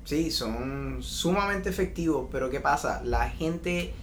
Sí, 0.04 0.32
son 0.32 1.00
sumamente 1.02 1.70
efectivos, 1.70 2.28
pero 2.32 2.50
¿qué 2.50 2.60
pasa? 2.60 3.02
La 3.04 3.30
gente 3.30 3.94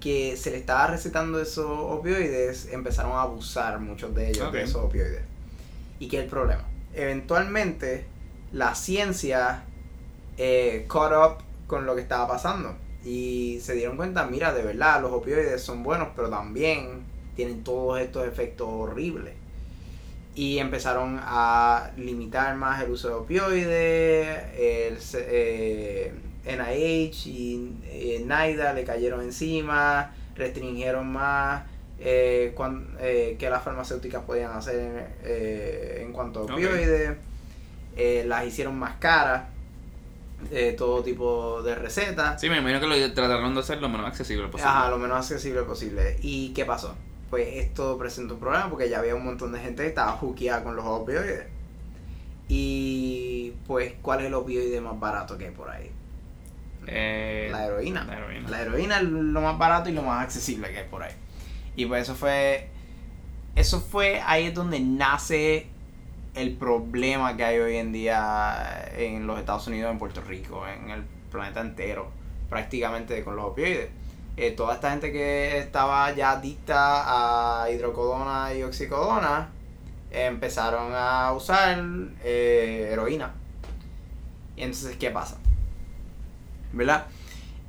que 0.00 0.36
se 0.36 0.50
le 0.50 0.58
estaba 0.58 0.88
recetando 0.88 1.40
esos 1.40 1.66
opioides 1.66 2.68
empezaron 2.72 3.12
a 3.12 3.22
abusar 3.22 3.78
muchos 3.78 4.14
de 4.14 4.30
ellos 4.30 4.52
de 4.52 4.62
esos 4.62 4.84
opioides. 4.84 5.22
¿Y 6.00 6.08
qué 6.08 6.18
es 6.18 6.24
el 6.24 6.30
problema? 6.30 6.64
Eventualmente 6.94 8.04
la 8.52 8.74
ciencia 8.74 9.64
eh, 10.36 10.86
caught 10.88 11.12
up 11.12 11.44
con 11.66 11.86
lo 11.86 11.94
que 11.94 12.02
estaba 12.02 12.26
pasando 12.26 12.76
y 13.04 13.58
se 13.60 13.74
dieron 13.74 13.96
cuenta, 13.96 14.26
mira, 14.26 14.52
de 14.52 14.62
verdad 14.62 15.00
los 15.02 15.12
opioides 15.12 15.60
son 15.62 15.82
buenos, 15.82 16.08
pero 16.14 16.28
también 16.30 17.00
tienen 17.36 17.64
todos 17.64 18.00
estos 18.00 18.26
efectos 18.26 18.68
horribles. 18.70 19.34
Y 20.34 20.58
empezaron 20.58 21.18
a 21.22 21.90
limitar 21.96 22.54
más 22.56 22.82
el 22.82 22.90
uso 22.90 23.08
de 23.08 23.14
opioides, 23.14 24.38
el 24.56 24.98
eh, 25.18 26.12
NIH 26.44 27.28
y 27.28 27.72
eh, 27.84 28.20
NIDA 28.24 28.72
le 28.72 28.84
cayeron 28.84 29.20
encima, 29.22 30.14
restringieron 30.34 31.06
más 31.12 31.64
eh, 32.00 32.52
cuan- 32.56 32.96
eh, 33.00 33.36
que 33.38 33.50
las 33.50 33.62
farmacéuticas 33.62 34.22
podían 34.24 34.52
hacer 34.52 35.10
eh, 35.22 36.00
en 36.04 36.12
cuanto 36.12 36.40
a 36.40 36.46
opioides, 36.54 37.16
eh, 37.96 38.24
las 38.26 38.46
hicieron 38.46 38.76
más 38.78 38.96
caras 38.96 39.44
eh, 40.50 40.74
todo 40.76 41.02
tipo 41.02 41.62
de 41.62 41.74
recetas. 41.74 42.40
Sí, 42.40 42.48
me 42.48 42.58
imagino 42.58 42.80
que 42.80 42.86
lo 42.86 43.12
trataron 43.14 43.54
de 43.54 43.60
hacer 43.60 43.80
lo 43.80 43.88
menos 43.88 44.06
accesible 44.06 44.48
posible. 44.48 44.70
Ajá, 44.70 44.90
lo 44.90 44.98
menos 44.98 45.18
accesible 45.18 45.62
posible. 45.62 46.18
¿Y 46.22 46.52
qué 46.52 46.64
pasó? 46.64 46.94
Pues 47.30 47.48
esto 47.54 47.96
presentó 47.98 48.34
un 48.34 48.40
problema 48.40 48.68
porque 48.68 48.88
ya 48.88 48.98
había 48.98 49.14
un 49.14 49.24
montón 49.24 49.52
de 49.52 49.60
gente 49.60 49.82
que 49.82 49.88
estaba 49.88 50.12
juqueada 50.12 50.62
con 50.62 50.76
los 50.76 50.84
opioides. 50.84 51.46
Y 52.48 53.52
pues, 53.66 53.94
¿cuál 54.02 54.20
es 54.20 54.26
el 54.26 54.34
opioide 54.34 54.80
más 54.80 54.98
barato 55.00 55.38
que 55.38 55.46
hay 55.46 55.50
por 55.52 55.70
ahí? 55.70 55.90
Eh, 56.86 57.48
La 57.50 57.66
heroína. 57.66 58.04
La 58.04 58.18
heroína. 58.18 58.48
La 58.50 58.62
heroína 58.62 58.96
es 58.98 59.04
lo 59.04 59.40
más 59.40 59.56
barato 59.56 59.88
y 59.88 59.92
lo 59.92 60.02
más 60.02 60.22
accesible 60.22 60.70
que 60.70 60.80
hay 60.80 60.88
por 60.88 61.02
ahí. 61.02 61.14
Y 61.76 61.86
pues 61.86 62.02
eso 62.02 62.14
fue. 62.14 62.68
Eso 63.54 63.80
fue 63.80 64.20
ahí 64.20 64.46
es 64.46 64.54
donde 64.54 64.80
nace 64.80 65.66
el 66.34 66.56
problema 66.56 67.36
que 67.36 67.44
hay 67.44 67.58
hoy 67.58 67.76
en 67.76 67.92
día 67.92 68.90
en 68.96 69.26
los 69.26 69.38
Estados 69.38 69.66
Unidos, 69.66 69.90
en 69.90 69.98
Puerto 69.98 70.20
Rico, 70.22 70.66
en 70.66 70.90
el 70.90 71.04
planeta 71.30 71.60
entero, 71.60 72.10
prácticamente 72.48 73.22
con 73.24 73.36
los 73.36 73.46
opioides. 73.46 73.90
Eh, 74.36 74.52
toda 74.52 74.74
esta 74.74 74.90
gente 74.90 75.12
que 75.12 75.58
estaba 75.58 76.10
ya 76.12 76.32
adicta 76.32 77.64
a 77.64 77.70
hidrocodona 77.70 78.54
y 78.54 78.62
oxicodona 78.62 79.50
empezaron 80.10 80.92
a 80.94 81.32
usar 81.32 81.82
eh, 82.22 82.88
heroína. 82.92 83.34
Y 84.56 84.62
entonces, 84.62 84.96
¿qué 84.96 85.10
pasa? 85.10 85.38
¿Verdad? 86.72 87.06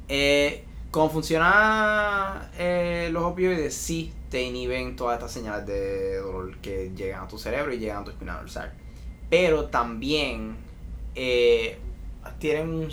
Eh, 0.08 0.66
¿Cómo 0.92 1.10
funciona 1.10 2.50
eh, 2.58 3.10
los 3.12 3.24
opioides? 3.24 3.76
Sí, 3.76 4.14
te 4.34 4.42
inhiben 4.42 4.96
todas 4.96 5.20
estas 5.20 5.32
señales 5.32 5.68
de 5.68 6.18
dolor 6.18 6.58
que 6.58 6.92
llegan 6.96 7.26
a 7.26 7.28
tu 7.28 7.38
cerebro 7.38 7.72
y 7.72 7.78
llegan 7.78 7.98
a 7.98 8.04
tu 8.04 8.10
espina 8.10 8.40
dorsal. 8.40 8.74
Pero 9.30 9.66
también 9.66 10.56
eh, 11.14 11.78
tienen 12.40 12.68
un 12.68 12.90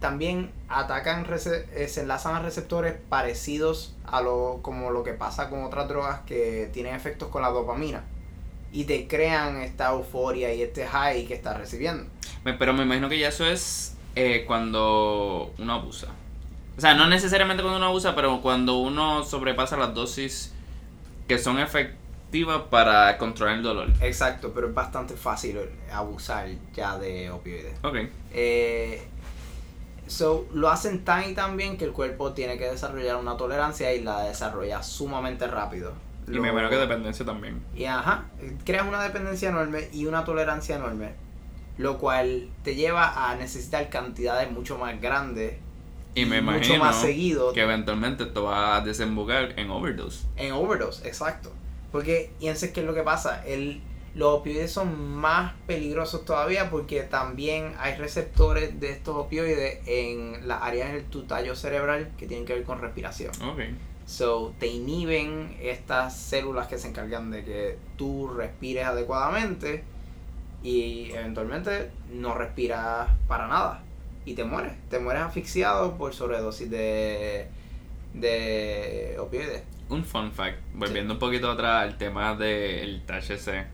también 0.00 0.50
atacan 0.70 1.26
eh, 1.30 1.86
se 1.86 2.00
enlazan 2.00 2.36
a 2.36 2.40
receptores 2.40 2.94
parecidos 3.10 3.94
a 4.06 4.22
lo 4.22 4.60
como 4.62 4.90
lo 4.90 5.04
que 5.04 5.12
pasa 5.12 5.50
con 5.50 5.64
otras 5.64 5.86
drogas 5.86 6.20
que 6.20 6.70
tienen 6.72 6.94
efectos 6.94 7.28
con 7.28 7.42
la 7.42 7.50
dopamina 7.50 8.02
y 8.72 8.84
te 8.84 9.06
crean 9.06 9.60
esta 9.60 9.90
euforia 9.90 10.54
y 10.54 10.62
este 10.62 10.86
high 10.86 11.26
que 11.26 11.34
estás 11.34 11.58
recibiendo. 11.58 12.04
Pero 12.58 12.72
me 12.72 12.84
imagino 12.84 13.10
que 13.10 13.18
ya 13.18 13.28
eso 13.28 13.44
es 13.44 13.98
eh, 14.16 14.44
cuando 14.46 15.52
uno 15.58 15.74
abusa. 15.74 16.06
O 16.78 16.80
sea, 16.80 16.94
no 16.94 17.06
necesariamente 17.06 17.62
cuando 17.62 17.76
uno 17.76 17.88
abusa, 17.88 18.14
pero 18.14 18.40
cuando 18.40 18.78
uno 18.78 19.22
sobrepasa 19.24 19.76
las 19.76 19.92
dosis 19.92 20.54
que 21.30 21.38
son 21.38 21.60
efectivas 21.60 22.62
para 22.70 23.16
controlar 23.16 23.58
el 23.58 23.62
dolor. 23.62 23.88
Exacto, 24.00 24.50
pero 24.52 24.66
es 24.66 24.74
bastante 24.74 25.14
fácil 25.14 25.60
abusar 25.92 26.48
ya 26.74 26.98
de 26.98 27.30
opioides. 27.30 27.74
Ok. 27.84 27.98
Eh, 28.32 29.00
so, 30.08 30.48
lo 30.52 30.70
hacen 30.70 31.04
tan 31.04 31.30
y 31.30 31.34
tan 31.34 31.56
bien 31.56 31.76
que 31.76 31.84
el 31.84 31.92
cuerpo 31.92 32.32
tiene 32.32 32.58
que 32.58 32.64
desarrollar 32.68 33.14
una 33.14 33.36
tolerancia 33.36 33.94
y 33.94 34.02
la 34.02 34.24
desarrolla 34.24 34.82
sumamente 34.82 35.46
rápido. 35.46 35.92
Y 36.26 36.40
me 36.40 36.48
imagino 36.48 36.68
que 36.68 36.78
dependencia 36.78 37.24
también. 37.24 37.62
Y 37.76 37.84
ajá, 37.84 38.24
creas 38.64 38.88
una 38.88 39.00
dependencia 39.00 39.50
enorme 39.50 39.88
y 39.92 40.06
una 40.06 40.24
tolerancia 40.24 40.74
enorme, 40.74 41.12
lo 41.78 41.98
cual 41.98 42.48
te 42.64 42.74
lleva 42.74 43.30
a 43.30 43.36
necesitar 43.36 43.88
cantidades 43.88 44.50
mucho 44.50 44.78
más 44.78 45.00
grandes 45.00 45.54
Y 46.14 46.24
me 46.24 46.42
mucho 46.42 46.56
imagino 46.56 46.84
más 46.84 47.00
seguido 47.00 47.52
que 47.52 47.62
eventualmente 47.62 48.24
esto 48.24 48.44
va 48.44 48.76
a 48.76 48.80
desembocar 48.80 49.58
en 49.58 49.70
overdose. 49.70 50.26
en 50.36 50.52
overdose, 50.52 51.06
exacto. 51.06 51.52
Porque, 51.92 52.32
y 52.40 52.46
entonces, 52.46 52.72
¿qué 52.72 52.80
es 52.80 52.86
lo 52.86 52.94
que 52.94 53.02
pasa? 53.02 53.44
El, 53.46 53.80
los 54.14 54.40
opioides 54.40 54.72
son 54.72 55.14
más 55.14 55.52
peligrosos 55.66 56.24
todavía 56.24 56.70
porque 56.70 57.02
también 57.02 57.74
hay 57.78 57.96
receptores 57.96 58.80
de 58.80 58.90
estos 58.90 59.16
opioides 59.16 59.80
en 59.86 60.46
las 60.48 60.62
áreas 60.62 60.92
del 60.92 61.04
tu 61.04 61.22
tallo 61.22 61.54
cerebral 61.54 62.10
que 62.18 62.26
tienen 62.26 62.46
que 62.46 62.54
ver 62.54 62.64
con 62.64 62.80
respiración. 62.80 63.30
Ok. 63.42 63.60
So, 64.06 64.54
te 64.58 64.66
inhiben 64.66 65.56
estas 65.60 66.16
células 66.16 66.66
que 66.66 66.78
se 66.78 66.88
encargan 66.88 67.30
de 67.30 67.44
que 67.44 67.78
tú 67.96 68.28
respires 68.28 68.84
adecuadamente 68.84 69.84
y 70.64 71.12
eventualmente 71.12 71.90
no 72.12 72.34
respiras 72.34 73.08
para 73.28 73.46
nada 73.46 73.84
y 74.24 74.34
te 74.34 74.44
mueres. 74.44 74.72
Te 74.90 74.98
mueres 74.98 75.22
asfixiado 75.22 75.96
por 75.96 76.14
sobredosis 76.14 76.70
de, 76.70 77.48
de 78.14 79.16
opioides. 79.18 79.62
Un 79.88 80.04
fun 80.04 80.30
fact, 80.32 80.58
volviendo 80.74 81.14
un 81.14 81.18
poquito 81.18 81.50
atrás 81.50 81.82
al 81.82 81.98
tema 81.98 82.36
del 82.36 83.02
THC, 83.06 83.66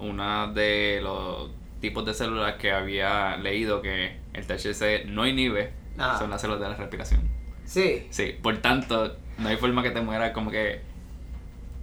uno 0.00 0.52
de 0.52 1.00
los 1.02 1.50
tipos 1.80 2.04
de 2.04 2.14
células 2.14 2.54
que 2.54 2.72
había 2.72 3.36
leído 3.36 3.80
que 3.82 4.16
el 4.32 4.46
THC 4.46 5.06
no 5.06 5.26
inhibe 5.26 5.72
Ajá. 5.96 6.18
son 6.18 6.30
las 6.30 6.40
células 6.40 6.60
de 6.62 6.68
la 6.70 6.74
respiración. 6.76 7.20
Sí. 7.64 8.06
Sí, 8.10 8.34
por 8.42 8.56
tanto, 8.58 9.16
no 9.38 9.48
hay 9.48 9.56
forma 9.56 9.82
que 9.82 9.90
te 9.90 10.00
mueras 10.00 10.32
como 10.32 10.50
que 10.50 10.80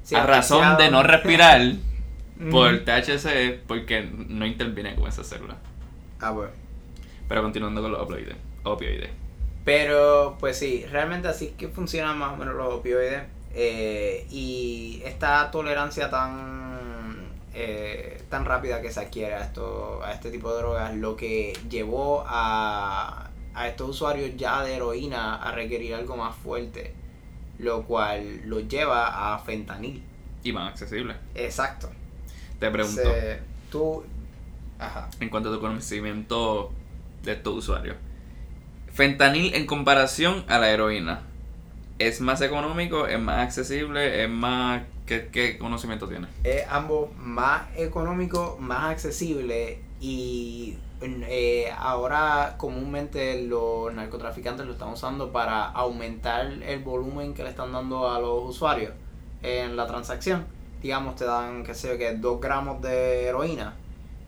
sí, 0.04 0.16
a 0.16 0.26
razón 0.26 0.64
asfixiado. 0.64 0.84
de 0.84 0.92
no 0.92 1.04
respirar 1.04 1.62
por 2.52 2.80
THC 2.80 3.60
porque 3.68 4.02
no 4.04 4.46
interviene 4.46 4.96
con 4.96 5.08
esas 5.08 5.28
células. 5.28 5.58
Ah, 6.20 6.32
bueno. 6.32 6.52
Pero 7.32 7.44
continuando 7.44 7.82
con 7.82 7.92
los 7.94 8.02
opioides. 8.02 8.36
opioides. 8.64 9.10
Pero, 9.64 10.36
pues 10.40 10.58
sí, 10.60 10.86
realmente 10.92 11.30
así 11.30 11.46
es 11.48 11.52
que 11.54 11.70
funcionan 11.70 12.18
más 12.18 12.34
o 12.34 12.36
menos 12.36 12.56
los 12.56 12.74
opioides. 12.74 13.24
eh, 13.54 14.26
y 14.30 15.02
esta 15.06 15.50
tolerancia 15.52 16.10
tan 16.10 17.30
eh, 17.54 18.22
tan 18.30 18.44
rápida 18.46 18.82
que 18.82 18.92
se 18.92 19.00
adquiere 19.02 19.34
a, 19.36 19.42
esto, 19.44 20.02
a 20.04 20.12
este 20.14 20.30
tipo 20.32 20.52
de 20.54 20.60
drogas, 20.62 20.94
lo 20.96 21.16
que 21.18 21.54
llevó 21.70 22.24
a, 22.28 23.30
a 23.54 23.68
estos 23.68 23.90
usuarios 23.90 24.32
ya 24.38 24.64
de 24.64 24.76
heroína 24.76 25.36
a 25.36 25.52
requerir 25.54 25.96
algo 25.96 26.16
más 26.18 26.34
fuerte, 26.36 26.94
lo 27.60 27.84
cual 27.84 28.42
los 28.46 28.68
lleva 28.68 29.34
a 29.34 29.40
fentanil. 29.40 30.02
Y 30.44 30.52
más 30.54 30.72
accesibles. 30.72 31.16
Exacto. 31.36 31.90
Te 32.60 32.70
pregunto, 32.72 33.02
Se- 33.04 33.40
tú. 33.70 34.04
Ajá. 34.80 35.10
en 35.20 35.30
cuanto 35.30 35.50
a 35.50 35.54
tu 35.54 35.60
conocimiento 35.62 36.72
de 37.24 37.34
estos 37.34 37.56
usuarios, 37.56 37.96
fentanil 38.94 39.54
en 39.56 39.66
comparación 39.66 40.44
a 40.48 40.60
la 40.60 40.70
heroína, 40.70 41.22
¿es 42.00 42.22
más 42.22 42.42
económico? 42.42 43.08
¿Es 43.08 43.20
más 43.20 43.40
accesible? 43.40 44.24
¿Es 44.24 44.30
más... 44.30 44.84
¿Qué, 45.06 45.28
qué 45.28 45.58
conocimiento 45.58 46.08
tienes? 46.08 46.30
es 46.44 46.64
ambos 46.70 47.10
más 47.18 47.64
económico, 47.76 48.58
más 48.62 48.92
accesible 48.92 49.82
y 50.00 50.78
eh, 51.02 51.72
ahora 51.78 52.56
comúnmente 52.58 53.42
los 53.44 53.94
narcotraficantes 53.94 54.66
lo 54.66 54.74
están 54.74 54.90
usando 54.90 55.32
para 55.32 55.66
aumentar 55.66 56.46
el 56.46 56.80
volumen 56.84 57.34
que 57.34 57.44
le 57.44 57.50
están 57.50 57.72
dando 57.72 58.10
a 58.10 58.20
los 58.20 58.50
usuarios 58.50 58.94
en 59.42 59.76
la 59.76 59.88
transacción. 59.88 60.46
Digamos, 60.82 61.16
te 61.16 61.26
dan, 61.26 61.64
qué 61.64 61.74
sé 61.74 61.90
yo, 61.90 61.98
que 61.98 62.16
2 62.16 62.42
gramos 62.42 62.82
de 62.82 63.26
heroína, 63.26 63.74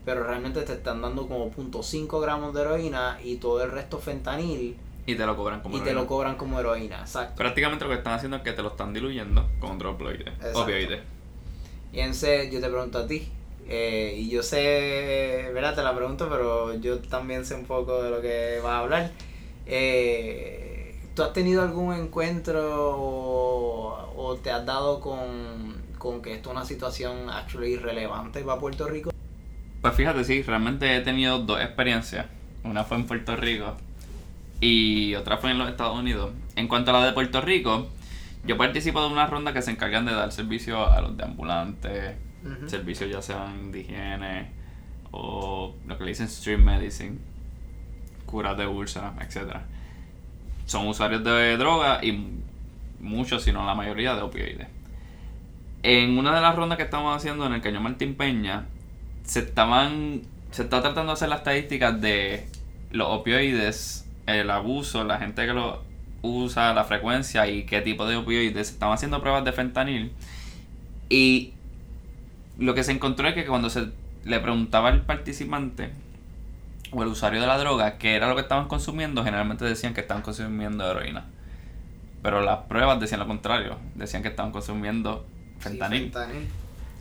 pero 0.04 0.24
realmente 0.24 0.62
te 0.62 0.72
están 0.74 1.00
dando 1.02 1.26
como 1.26 1.50
0.5 1.50 2.20
gramos 2.20 2.54
de 2.54 2.60
heroína 2.62 3.18
y 3.22 3.36
todo 3.36 3.62
el 3.62 3.70
resto 3.70 3.98
fentanil 3.98 4.76
Y 5.06 5.14
te 5.14 5.26
lo 5.26 5.36
cobran 5.36 5.60
como 5.60 5.76
y 5.76 5.80
te 5.80 5.90
heroína. 5.90 6.02
lo 6.02 6.06
cobran 6.06 6.36
como 6.36 6.60
heroína, 6.60 7.00
exacto. 7.00 7.36
Prácticamente 7.36 7.84
lo 7.84 7.90
que 7.90 7.96
están 7.98 8.14
haciendo 8.14 8.36
es 8.38 8.42
que 8.42 8.52
te 8.52 8.62
lo 8.62 8.68
están 8.70 8.92
diluyendo 8.92 9.48
con 9.60 9.72
otros 9.72 9.94
opioides. 9.94 11.00
Y 11.92 12.00
entonces 12.00 12.50
yo 12.52 12.60
te 12.60 12.68
pregunto 12.68 12.98
a 12.98 13.06
ti, 13.06 13.28
eh, 13.68 14.14
y 14.18 14.28
yo 14.28 14.42
sé, 14.42 15.48
¿verdad? 15.54 15.74
Te 15.74 15.82
la 15.82 15.94
pregunto, 15.94 16.28
pero 16.28 16.74
yo 16.74 16.98
también 16.98 17.44
sé 17.46 17.54
un 17.54 17.64
poco 17.64 18.02
de 18.02 18.10
lo 18.10 18.20
que 18.20 18.58
vas 18.62 18.72
a 18.72 18.78
hablar. 18.80 19.10
Eh, 19.66 20.96
¿Tú 21.14 21.22
has 21.22 21.32
tenido 21.32 21.62
algún 21.62 21.94
encuentro 21.94 22.96
o, 22.98 24.12
o 24.16 24.34
te 24.36 24.50
has 24.50 24.66
dado 24.66 25.00
con, 25.00 25.76
con 25.96 26.20
que 26.20 26.34
esto 26.34 26.50
es 26.50 26.56
una 26.56 26.64
situación 26.66 27.30
actually 27.30 27.76
relevante 27.76 28.40
para 28.42 28.60
Puerto 28.60 28.88
Rico? 28.88 29.10
Pues 29.84 29.96
fíjate, 29.96 30.24
sí, 30.24 30.40
realmente 30.40 30.96
he 30.96 31.02
tenido 31.02 31.40
dos 31.40 31.60
experiencias. 31.60 32.24
Una 32.62 32.84
fue 32.84 32.96
en 32.96 33.04
Puerto 33.04 33.36
Rico 33.36 33.76
y 34.58 35.14
otra 35.14 35.36
fue 35.36 35.50
en 35.50 35.58
los 35.58 35.68
Estados 35.68 35.98
Unidos. 35.98 36.30
En 36.56 36.68
cuanto 36.68 36.90
a 36.90 36.94
la 36.94 37.04
de 37.04 37.12
Puerto 37.12 37.42
Rico, 37.42 37.90
yo 38.46 38.56
participo 38.56 39.02
de 39.02 39.12
una 39.12 39.26
ronda 39.26 39.52
que 39.52 39.60
se 39.60 39.72
encargan 39.72 40.06
de 40.06 40.14
dar 40.14 40.32
servicio 40.32 40.90
a 40.90 41.02
los 41.02 41.18
de 41.18 41.24
ambulantes, 41.24 42.16
servicios 42.64 43.10
ya 43.10 43.20
sean 43.20 43.72
de 43.72 43.80
higiene 43.80 44.52
o 45.10 45.74
lo 45.86 45.98
que 45.98 46.04
le 46.04 46.12
dicen 46.12 46.28
street 46.28 46.60
medicine, 46.60 47.18
curas 48.24 48.56
de 48.56 48.66
úlceras, 48.66 49.12
etc. 49.20 49.58
Son 50.64 50.88
usuarios 50.88 51.22
de 51.22 51.58
droga 51.58 52.02
y 52.02 52.26
muchos, 53.00 53.42
si 53.42 53.52
no 53.52 53.66
la 53.66 53.74
mayoría, 53.74 54.14
de 54.14 54.22
opioides. 54.22 54.68
En 55.82 56.16
una 56.16 56.34
de 56.34 56.40
las 56.40 56.56
rondas 56.56 56.78
que 56.78 56.84
estamos 56.84 57.14
haciendo 57.14 57.44
en 57.44 57.52
el 57.52 57.60
Cañón 57.60 57.82
Martín 57.82 58.14
Peña, 58.14 58.64
se 59.24 59.40
estaban 59.40 60.22
se 60.50 60.62
está 60.62 60.80
tratando 60.82 61.10
de 61.10 61.14
hacer 61.14 61.28
las 61.28 61.38
estadísticas 61.38 62.00
de 62.00 62.46
los 62.92 63.08
opioides, 63.08 64.08
el 64.26 64.48
abuso, 64.50 65.02
la 65.02 65.18
gente 65.18 65.44
que 65.46 65.52
lo 65.52 65.82
usa, 66.22 66.72
la 66.74 66.84
frecuencia 66.84 67.48
y 67.48 67.64
qué 67.64 67.80
tipo 67.80 68.06
de 68.06 68.14
opioides. 68.14 68.68
Se 68.68 68.74
estaban 68.74 68.94
haciendo 68.94 69.20
pruebas 69.20 69.44
de 69.44 69.52
fentanil 69.52 70.12
y 71.08 71.54
lo 72.56 72.74
que 72.74 72.84
se 72.84 72.92
encontró 72.92 73.26
es 73.26 73.34
que 73.34 73.46
cuando 73.46 73.68
se 73.68 73.88
le 74.24 74.38
preguntaba 74.38 74.90
al 74.90 75.02
participante 75.02 75.90
o 76.92 77.02
el 77.02 77.08
usuario 77.08 77.40
de 77.40 77.48
la 77.48 77.58
droga, 77.58 77.98
que 77.98 78.14
era 78.14 78.28
lo 78.28 78.36
que 78.36 78.42
estaban 78.42 78.68
consumiendo, 78.68 79.24
generalmente 79.24 79.64
decían 79.64 79.92
que 79.92 80.02
estaban 80.02 80.22
consumiendo 80.22 80.88
heroína. 80.88 81.24
Pero 82.22 82.40
las 82.40 82.58
pruebas 82.60 83.00
decían 83.00 83.18
lo 83.18 83.26
contrario, 83.26 83.76
decían 83.96 84.22
que 84.22 84.28
estaban 84.28 84.52
consumiendo 84.52 85.26
fentanil. 85.58 86.04
Sí, 86.04 86.10
fentanil. 86.12 86.48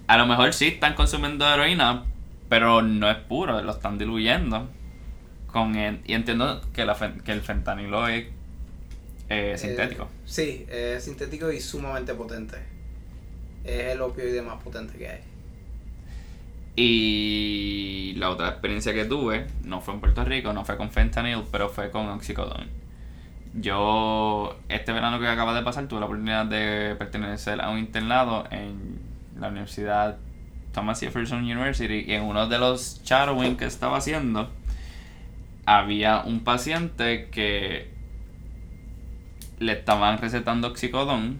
A 0.07 0.17
lo 0.17 0.25
mejor 0.25 0.53
sí 0.53 0.67
están 0.67 0.95
consumiendo 0.95 1.47
heroína, 1.47 2.03
pero 2.49 2.81
no 2.81 3.09
es 3.09 3.17
puro, 3.17 3.61
lo 3.61 3.71
están 3.71 3.97
diluyendo. 3.97 4.69
Con 5.47 5.75
el- 5.75 6.01
y 6.05 6.13
entiendo 6.13 6.61
que, 6.73 6.85
la, 6.85 6.95
que 7.23 7.31
el 7.31 7.41
fentanilo 7.41 8.07
es 8.07 8.25
eh, 9.29 9.55
sintético. 9.57 10.03
Eh, 10.03 10.07
sí, 10.25 10.65
es 10.69 11.03
sintético 11.03 11.51
y 11.51 11.59
sumamente 11.59 12.13
potente. 12.13 12.57
Es 13.63 13.93
el 13.93 14.01
opioide 14.01 14.41
más 14.41 14.61
potente 14.61 14.97
que 14.97 15.07
hay. 15.09 15.19
Y 16.75 18.13
la 18.17 18.29
otra 18.31 18.49
experiencia 18.49 18.93
que 18.93 19.05
tuve 19.05 19.45
no 19.63 19.79
fue 19.81 19.93
en 19.93 19.99
Puerto 19.99 20.25
Rico, 20.25 20.53
no 20.53 20.65
fue 20.65 20.75
con 20.75 20.89
fentanil, 20.91 21.43
pero 21.51 21.69
fue 21.69 21.91
con 21.91 22.07
oxicodón. 22.09 22.67
Yo, 23.53 24.57
este 24.69 24.91
verano 24.91 25.19
que 25.19 25.27
acaba 25.27 25.53
de 25.53 25.61
pasar, 25.61 25.87
tuve 25.87 25.99
la 25.99 26.07
oportunidad 26.07 26.47
de 26.47 26.95
pertenecer 26.97 27.61
a 27.61 27.69
un 27.69 27.77
internado 27.77 28.45
en 28.49 28.99
la 29.39 29.49
Universidad 29.49 30.17
Thomas 30.73 30.99
Jefferson 30.99 31.43
University 31.43 32.05
y 32.07 32.13
en 32.13 32.23
uno 32.23 32.47
de 32.47 32.59
los 32.59 33.01
shadowing 33.03 33.55
que 33.55 33.65
estaba 33.65 33.97
haciendo 33.97 34.49
había 35.65 36.21
un 36.21 36.43
paciente 36.43 37.29
que 37.29 37.91
le 39.59 39.71
estaban 39.71 40.17
recetando 40.17 40.67
oxicodón 40.67 41.39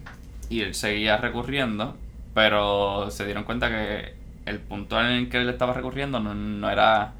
y 0.49 0.61
él 0.61 0.75
seguía 0.75 1.17
recurriendo, 1.17 1.97
pero 2.33 3.09
se 3.11 3.25
dieron 3.25 3.43
cuenta 3.43 3.69
que 3.69 4.13
el 4.45 4.59
punto 4.59 4.99
en 4.99 5.07
el 5.07 5.29
que 5.29 5.37
él 5.37 5.49
estaba 5.49 5.73
recurriendo 5.73 6.19
no, 6.19 6.33
no 6.33 6.69
era 6.69 7.13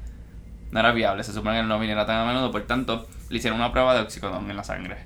no 0.70 0.80
era 0.80 0.92
viable, 0.92 1.22
se 1.22 1.32
supone 1.32 1.56
que 1.56 1.60
él 1.60 1.68
no 1.68 1.78
viniera 1.78 2.04
tan 2.04 2.16
a 2.16 2.24
menudo, 2.24 2.50
por 2.50 2.62
tanto 2.62 3.06
le 3.30 3.38
hicieron 3.38 3.60
una 3.60 3.70
prueba 3.70 3.94
de 3.94 4.00
oxicodón 4.00 4.50
en 4.50 4.56
la 4.56 4.64
sangre 4.64 4.96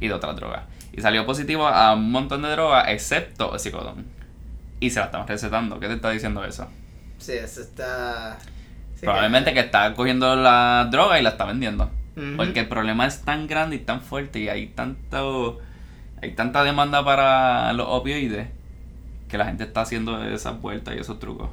y 0.00 0.08
de 0.08 0.14
otras 0.14 0.36
drogas. 0.36 0.62
Y 0.92 1.00
salió 1.00 1.26
positivo 1.26 1.66
a 1.66 1.94
un 1.94 2.10
montón 2.10 2.42
de 2.42 2.50
drogas 2.50 2.86
excepto 2.88 3.50
oxicodón. 3.50 4.06
Y 4.80 4.90
se 4.90 5.00
la 5.00 5.06
estaban 5.06 5.26
recetando. 5.26 5.80
¿Qué 5.80 5.88
te 5.88 5.94
está 5.94 6.10
diciendo 6.10 6.44
eso? 6.44 6.68
Sí, 7.18 7.32
eso 7.32 7.62
está. 7.62 8.38
sí, 8.94 9.02
Probablemente 9.02 9.54
que 9.54 9.60
está 9.60 9.94
cogiendo 9.94 10.36
la 10.36 10.88
droga 10.90 11.18
y 11.18 11.22
la 11.22 11.30
está 11.30 11.44
vendiendo. 11.44 11.90
Porque 12.36 12.60
el 12.60 12.68
problema 12.68 13.06
es 13.06 13.22
tan 13.22 13.46
grande 13.46 13.76
y 13.76 13.80
tan 13.80 14.00
fuerte 14.00 14.38
y 14.38 14.48
hay 14.48 14.68
tanto 14.68 15.58
hay 16.22 16.32
tanta 16.32 16.64
demanda 16.64 17.04
para 17.04 17.72
los 17.74 17.86
opioides 17.90 18.48
que 19.28 19.36
la 19.36 19.44
gente 19.44 19.64
está 19.64 19.82
haciendo 19.82 20.24
esas 20.24 20.60
vueltas 20.60 20.94
y 20.96 20.98
esos 20.98 21.18
trucos. 21.18 21.50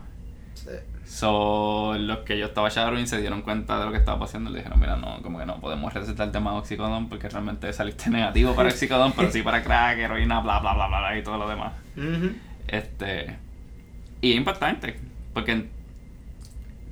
Sí. 0.54 0.70
So, 1.06 1.96
los 1.98 2.20
que 2.20 2.40
yo 2.40 2.46
estaba 2.46 2.70
shadowing 2.70 3.08
se 3.08 3.20
dieron 3.20 3.42
cuenta 3.42 3.78
de 3.80 3.86
lo 3.86 3.92
que 3.92 3.98
estaba 3.98 4.20
pasando 4.20 4.50
y 4.50 4.54
le 4.54 4.60
dijeron, 4.60 4.80
mira, 4.80 4.96
no, 4.96 5.22
como 5.22 5.38
que 5.38 5.46
no 5.46 5.60
podemos 5.60 5.94
recetarte 5.94 6.40
más 6.40 6.54
oxicodón 6.54 7.10
porque 7.10 7.28
realmente 7.28 7.72
saliste 7.74 8.10
negativo 8.10 8.56
para 8.56 8.70
oxicodón, 8.70 9.12
pero 9.14 9.30
sí 9.32 9.42
para 9.42 9.62
crack, 9.64 9.98
heroína, 9.98 10.40
bla, 10.40 10.60
bla, 10.60 10.74
bla, 10.74 10.88
bla, 10.88 11.00
bla, 11.00 11.18
y 11.18 11.24
todo 11.24 11.38
lo 11.38 11.50
demás. 11.50 11.74
Ujú. 11.98 12.32
Este, 12.68 13.36
y 14.22 14.32
es 14.32 14.38
impactante, 14.38 15.00
porque 15.34 15.68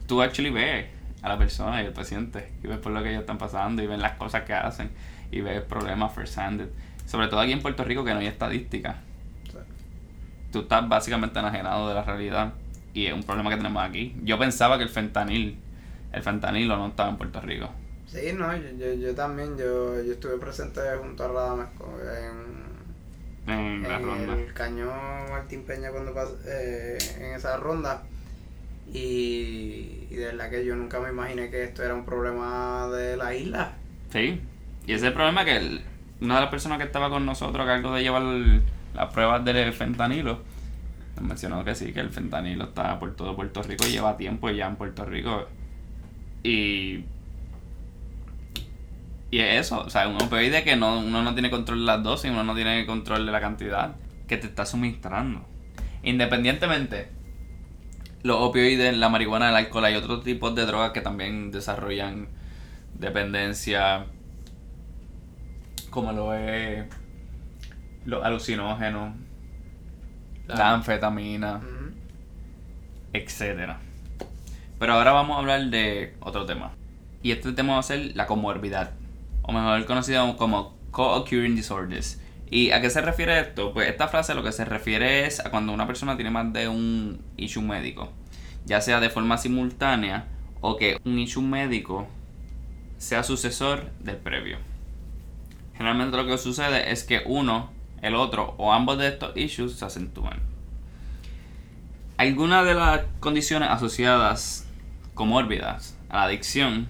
tú 0.08 0.22
actually 0.22 0.50
ves 0.50 0.88
a 1.22 1.30
la 1.30 1.38
persona 1.38 1.82
y 1.82 1.86
al 1.86 1.94
paciente, 1.94 2.52
y 2.64 2.68
ves 2.68 2.78
por 2.78 2.92
lo 2.92 3.02
que 3.04 3.10
ellos 3.10 3.22
están 3.22 3.38
pasando, 3.38 3.82
y 3.82 3.88
ves 3.88 4.00
las 4.00 4.18
cosas 4.18 4.44
que 4.44 4.54
hacen, 4.54 4.90
y 5.32 5.42
ves 5.42 5.62
problemas 5.62 6.14
first-handed. 6.14 6.68
Sobre 7.06 7.28
todo 7.28 7.40
aquí 7.40 7.52
en 7.52 7.62
Puerto 7.62 7.84
Rico 7.84 8.04
que 8.04 8.14
no 8.14 8.20
hay 8.20 8.28
estadística. 8.28 8.98
Sí. 9.52 9.58
Tú 10.52 10.60
estás 10.62 10.88
básicamente 10.88 11.40
enajenado 11.40 11.88
de 11.88 11.96
la 11.96 12.04
realidad, 12.04 12.54
y 12.94 13.06
es 13.06 13.14
un 13.14 13.24
problema 13.24 13.50
que 13.50 13.58
tenemos 13.58 13.84
aquí. 13.84 14.16
Yo 14.24 14.38
pensaba 14.38 14.78
que 14.78 14.84
el 14.84 14.90
fentanil, 14.90 15.58
el 16.12 16.24
fentanilo 16.24 16.76
no 16.76 16.88
estaba 16.88 17.10
en 17.10 17.18
Puerto 17.18 17.42
Rico. 17.42 17.70
Sí, 18.08 18.34
no, 18.38 18.54
yo, 18.54 18.94
yo, 18.94 19.16
también, 19.16 19.58
yo, 19.58 20.04
yo 20.04 20.12
estuve 20.12 20.38
presente 20.38 20.82
junto 21.02 21.24
a 21.24 21.28
Radames 21.30 21.68
en, 21.70 22.61
En 23.48 23.84
la 23.84 23.96
en 23.98 24.04
ronda. 24.06 24.34
el 24.36 24.54
cañón 24.54 24.90
Martín 25.32 25.64
Peña 25.64 25.90
cuando 25.92 26.14
pas- 26.14 26.38
eh, 26.46 26.98
en 27.20 27.34
esa 27.36 27.58
ronda 27.58 28.04
y, 28.94 30.08
y 30.10 30.16
de 30.16 30.26
verdad 30.28 30.50
que 30.50 30.66
yo 30.66 30.76
nunca 30.76 31.00
me 31.00 31.10
imaginé 31.10 31.50
que 31.50 31.64
esto 31.64 31.84
era 31.84 31.96
un 31.96 32.06
problema 32.06 32.88
de 32.88 33.18
la 33.18 33.34
isla. 33.36 33.74
Sí, 34.12 34.42
y 34.86 34.94
ese 34.94 35.12
problema 35.12 35.46
que 35.46 35.56
el- 35.58 35.82
una 36.22 36.36
de 36.36 36.42
las 36.42 36.50
personas 36.52 36.78
que 36.78 36.84
estaba 36.84 37.10
con 37.10 37.26
nosotros 37.26 37.64
a 37.64 37.68
cargo 37.68 37.94
de 37.96 38.04
llevar 38.04 38.22
el- 38.22 38.62
las 38.94 39.12
pruebas 39.14 39.44
del 39.46 39.74
fentanilo 39.74 40.40
nos 41.16 41.26
mencionó 41.26 41.64
que 41.66 41.74
sí, 41.76 41.94
que 41.94 42.00
el 42.00 42.10
fentanilo 42.10 42.66
está 42.66 43.00
por 43.00 43.16
todo 43.16 43.36
Puerto 43.36 43.64
Rico 43.64 43.86
y 43.88 43.92
lleva 43.92 44.18
tiempo 44.18 44.50
ya 44.50 44.68
en 44.68 44.76
Puerto 44.76 45.06
Rico. 45.06 45.48
Y. 46.44 47.04
Y 49.32 49.40
es 49.40 49.62
eso, 49.68 49.82
o 49.82 49.90
sea, 49.90 50.08
un 50.10 50.22
opioide 50.22 50.64
que 50.64 50.76
no, 50.76 51.00
uno 51.00 51.24
no 51.24 51.34
tiene 51.34 51.50
control 51.50 51.80
de 51.80 51.86
las 51.86 52.04
dosis, 52.04 52.30
uno 52.30 52.44
no 52.44 52.54
tiene 52.54 52.86
control 52.86 53.26
de 53.26 53.32
la 53.32 53.40
cantidad 53.40 53.96
que 54.28 54.38
te 54.38 54.48
está 54.48 54.66
suministrando. 54.66 55.46
Independientemente, 56.04 57.10
los 58.24 58.38
opioides, 58.42 58.96
la 58.98 59.08
marihuana, 59.10 59.50
el 59.50 59.56
alcohol, 59.56 59.86
hay 59.86 59.96
otros 59.96 60.24
tipos 60.24 60.54
de 60.54 60.66
drogas 60.66 60.92
que 60.92 61.00
también 61.02 61.50
desarrollan 61.52 62.28
dependencia, 63.00 64.06
como 65.90 66.12
lo 66.12 66.34
es 66.34 66.86
los 68.06 68.24
alucinógenos, 68.24 69.16
la 70.48 70.74
anfetamina, 70.74 71.58
Ujú. 71.58 71.94
etcétera. 73.14 73.80
Pero 74.80 74.94
ahora 74.94 75.12
vamos 75.14 75.38
a 75.38 75.40
hablar 75.40 75.66
de 75.70 76.16
otro 76.20 76.46
tema. 76.46 76.72
Y 77.24 77.32
este 77.32 77.54
tema 77.54 77.74
va 77.74 77.80
a 77.80 77.84
ser 77.84 78.16
la 78.16 78.26
comorbidad, 78.26 78.92
o 79.42 79.52
mejor 79.52 79.86
conocido 79.86 80.38
como 80.38 80.76
co-occurring 80.92 81.56
disorders. 81.56 82.20
¿Y 82.50 82.72
a 82.72 82.82
qué 82.82 82.90
se 82.90 83.02
refiere 83.02 83.40
esto? 83.40 83.74
Pues 83.74 83.90
esta 83.90 84.10
frase 84.10 84.36
lo 84.36 84.44
que 84.44 84.52
se 84.52 84.66
refiere 84.66 85.26
es 85.26 85.40
a 85.40 85.50
cuando 85.50 85.72
una 85.72 85.88
persona 85.88 86.16
tiene 86.16 86.32
más 86.32 86.52
de 86.52 86.68
un 86.68 87.22
issue 87.38 87.62
médico, 87.62 88.12
ya 88.66 88.82
sea 88.82 89.00
de 89.00 89.10
forma 89.10 89.38
simultánea 89.38 90.28
o 90.60 90.76
que 90.76 91.00
un 91.06 91.18
issue 91.18 91.42
médico 91.42 92.08
sea 92.98 93.24
sucesor 93.24 93.90
del 94.00 94.18
previo. 94.18 94.58
Generalmente 95.74 96.18
lo 96.18 96.28
que 96.28 96.38
sucede 96.38 96.92
es 96.92 97.04
que 97.04 97.24
uno, 97.26 97.72
el 98.02 98.16
otro 98.16 98.54
o 98.58 98.74
ambos 98.74 98.98
de 98.98 99.08
estos 99.08 99.36
issues 99.38 99.74
se 99.74 99.86
acentúan. 99.86 100.40
Algunas 102.18 102.66
de 102.66 102.76
las 102.76 103.02
condiciones 103.20 103.70
asociadas 103.70 104.68
comórbidas 105.16 105.98
a 106.10 106.18
la 106.18 106.24
adicción 106.24 106.88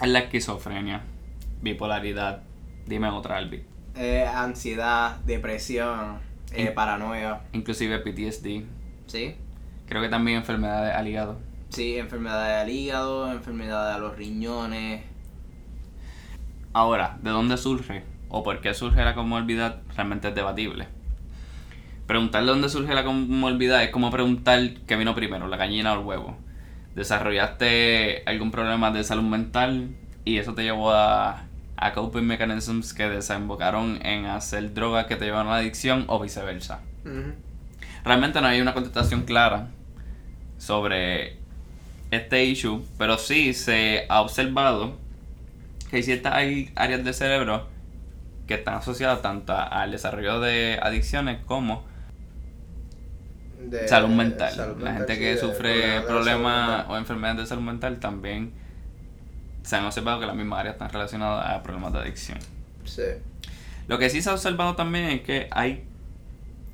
es 0.00 0.08
la 0.08 0.20
esquizofrenia, 0.20 1.02
bipolaridad, 1.62 2.42
dime 2.86 3.08
otra, 3.08 3.36
Albi. 3.38 3.64
Eh, 3.94 4.24
ansiedad, 4.26 5.18
depresión, 5.26 6.20
eh, 6.52 6.70
In- 6.70 6.74
paranoia, 6.74 7.42
Inclusive 7.52 7.98
PTSD, 8.00 8.64
¿sí? 9.06 9.36
creo 9.86 10.02
que 10.02 10.08
también 10.08 10.38
enfermedades 10.38 10.94
al 10.94 11.08
hígado. 11.08 11.38
Sí, 11.70 11.96
enfermedades 11.98 12.62
al 12.62 12.70
hígado, 12.70 13.32
enfermedades 13.32 13.96
a 13.96 13.98
los 13.98 14.16
riñones. 14.16 15.02
Ahora, 16.74 17.18
¿de 17.22 17.30
dónde 17.30 17.56
surge 17.56 18.04
o 18.28 18.42
por 18.42 18.60
qué 18.60 18.74
surge 18.74 19.02
la 19.04 19.14
comorbidad 19.14 19.82
realmente 19.96 20.28
es 20.28 20.34
debatible? 20.34 20.88
Preguntar 22.06 22.42
de 22.42 22.48
dónde 22.48 22.68
surge 22.68 22.94
la 22.94 23.04
comorbidad 23.04 23.82
es 23.84 23.90
como 23.90 24.10
preguntar 24.10 24.60
qué 24.86 24.96
vino 24.96 25.14
primero, 25.14 25.46
la 25.48 25.56
gallina 25.56 25.92
o 25.94 26.00
el 26.00 26.06
huevo. 26.06 26.36
Desarrollaste 26.94 28.22
algún 28.26 28.50
problema 28.50 28.90
de 28.90 29.04
salud 29.04 29.22
mental 29.22 29.96
y 30.24 30.38
eso 30.38 30.54
te 30.54 30.62
llevó 30.62 30.92
a, 30.92 31.44
a 31.86 31.92
coping 31.92 32.22
mechanisms 32.26 32.92
que 32.94 33.08
desembocaron 33.08 34.04
en 34.04 34.26
hacer 34.26 34.72
drogas 34.74 35.06
que 35.06 35.16
te 35.16 35.24
llevan 35.24 35.46
a 35.46 35.50
la 35.50 35.56
adicción 35.56 36.04
o 36.08 36.20
viceversa. 36.20 36.80
Realmente 38.04 38.40
no 38.40 38.46
hay 38.46 38.60
una 38.60 38.74
contestación 38.74 39.22
clara 39.22 39.68
sobre 40.58 41.36
este 42.10 42.44
issue, 42.44 42.84
pero 42.98 43.18
sí 43.18 43.54
se 43.54 44.06
ha 44.08 44.20
observado 44.20 44.96
que 45.90 45.96
hay 45.96 46.02
ciertas 46.02 46.34
áreas 46.34 47.04
del 47.04 47.14
cerebro 47.14 47.68
que 48.46 48.54
están 48.54 48.74
asociadas 48.74 49.22
tanto 49.22 49.54
al 49.56 49.90
desarrollo 49.90 50.40
de 50.40 50.78
adicciones 50.82 51.38
como 51.46 51.84
De- 53.68 53.86
salud 53.88 54.08
mental. 54.10 54.52
salud 54.52 54.78
la 54.78 54.90
mental, 54.92 55.06
gente 55.06 55.18
que 55.18 55.36
sufre 55.38 56.00
problemas 56.02 56.86
o 56.88 56.96
enfermedades 56.96 57.42
de 57.42 57.46
salud 57.46 57.62
mental 57.62 57.98
también 58.00 58.52
se 59.62 59.76
han 59.76 59.84
observado 59.84 60.20
que 60.20 60.26
las 60.26 60.36
mismas 60.36 60.60
áreas 60.60 60.74
están 60.74 60.90
relacionadas 60.90 61.54
a 61.54 61.62
problemas 61.62 61.92
de 61.92 61.98
adicción. 62.00 62.38
Sí. 62.84 63.02
Lo 63.88 63.98
que 63.98 64.10
sí 64.10 64.22
se 64.22 64.30
ha 64.30 64.34
observado 64.34 64.74
también 64.74 65.06
es 65.06 65.20
que 65.22 65.48
hay 65.50 65.84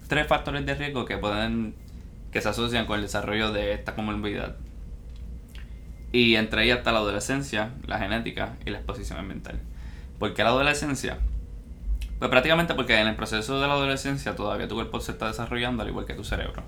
tres 0.09 0.27
factores 0.27 0.65
de 0.65 0.75
riesgo 0.75 1.05
que 1.05 1.19
pueden 1.19 1.75
que 2.33 2.41
se 2.41 2.49
asocian 2.49 2.87
con 2.87 2.97
el 2.97 3.03
desarrollo 3.03 3.53
de 3.53 3.73
esta 3.73 3.95
comorbilidad. 3.95 4.57
Y 6.13 6.37
entre 6.37 6.65
ellas 6.65 6.79
está 6.79 6.93
la 6.93 6.99
adolescencia, 6.99 7.71
la 7.87 7.99
genética 7.99 8.57
y 8.65 8.71
la 8.71 8.79
exposición 8.79 9.19
ambiental. 9.19 9.61
¿Por 10.19 10.35
qué 10.35 10.43
la 10.43 10.51
adolescencia? 10.51 11.19
Pues 12.19 12.31
prácticamente 12.31 12.75
porque 12.75 12.99
en 12.99 13.07
el 13.07 13.15
proceso 13.15 13.61
de 13.61 13.67
la 13.67 13.75
adolescencia 13.75 14.35
todavía 14.35 14.69
tu 14.69 14.75
cuerpo 14.75 15.01
se 15.01 15.13
está 15.13 15.29
desarrollando 15.29 15.83
al 15.83 15.89
igual 15.89 16.07
que 16.07 16.15
tu 16.15 16.25
cerebro. 16.25 16.63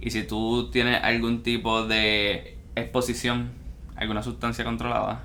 Y 0.00 0.10
si 0.10 0.24
tú 0.24 0.70
tienes 0.70 1.02
algún 1.02 1.42
tipo 1.42 1.86
de 1.86 2.58
exposición 2.74 3.52
a 3.96 4.00
alguna 4.00 4.22
sustancia 4.22 4.64
controlada, 4.64 5.22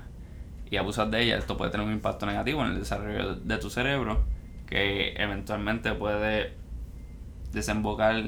y 0.70 0.76
abusas 0.76 1.10
de 1.10 1.22
ella, 1.22 1.36
esto 1.36 1.56
puede 1.56 1.70
tener 1.70 1.86
un 1.86 1.92
impacto 1.92 2.26
negativo 2.26 2.64
en 2.64 2.72
el 2.72 2.78
desarrollo 2.78 3.34
de 3.34 3.58
tu 3.58 3.70
cerebro 3.70 4.24
que 4.66 5.14
eventualmente 5.16 5.92
puede 5.94 6.52
desembocar 7.52 8.22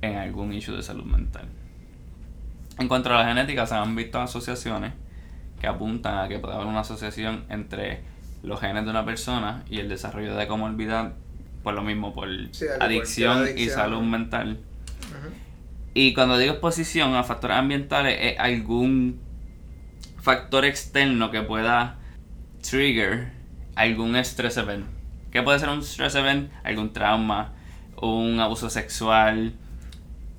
en 0.00 0.16
algún 0.16 0.52
issue 0.52 0.76
de 0.76 0.82
salud 0.82 1.04
mental. 1.04 1.48
En 2.78 2.88
cuanto 2.88 3.10
a 3.10 3.18
la 3.18 3.28
genética, 3.28 3.66
se 3.66 3.74
han 3.74 3.96
visto 3.96 4.20
asociaciones 4.20 4.92
que 5.60 5.66
apuntan 5.66 6.18
a 6.18 6.28
que 6.28 6.38
puede 6.38 6.54
haber 6.54 6.66
una 6.66 6.80
asociación 6.80 7.44
entre 7.48 8.02
los 8.42 8.60
genes 8.60 8.84
de 8.84 8.90
una 8.90 9.04
persona 9.04 9.64
y 9.68 9.78
el 9.78 9.88
desarrollo 9.88 10.36
de 10.36 10.46
comorbilidad, 10.46 11.14
por 11.62 11.74
lo 11.74 11.82
mismo, 11.82 12.14
por 12.14 12.28
adicción, 12.80 13.46
y 13.56 13.68
salud 13.68 14.02
mental. 14.02 14.60
Y 15.94 16.14
cuando 16.14 16.36
digo 16.38 16.52
exposición 16.52 17.14
a 17.14 17.24
factores 17.24 17.56
ambientales, 17.56 18.18
es 18.20 18.38
algún 18.38 19.20
factor 20.24 20.64
externo 20.64 21.30
que 21.30 21.42
pueda 21.42 21.98
trigger 22.62 23.30
algún 23.76 24.16
stress 24.16 24.56
event. 24.56 24.86
¿Qué 25.30 25.42
puede 25.42 25.58
ser 25.58 25.68
un 25.68 25.82
stress 25.82 26.14
event? 26.14 26.50
Algún 26.64 26.94
trauma, 26.94 27.52
un 28.00 28.40
abuso 28.40 28.70
sexual, 28.70 29.52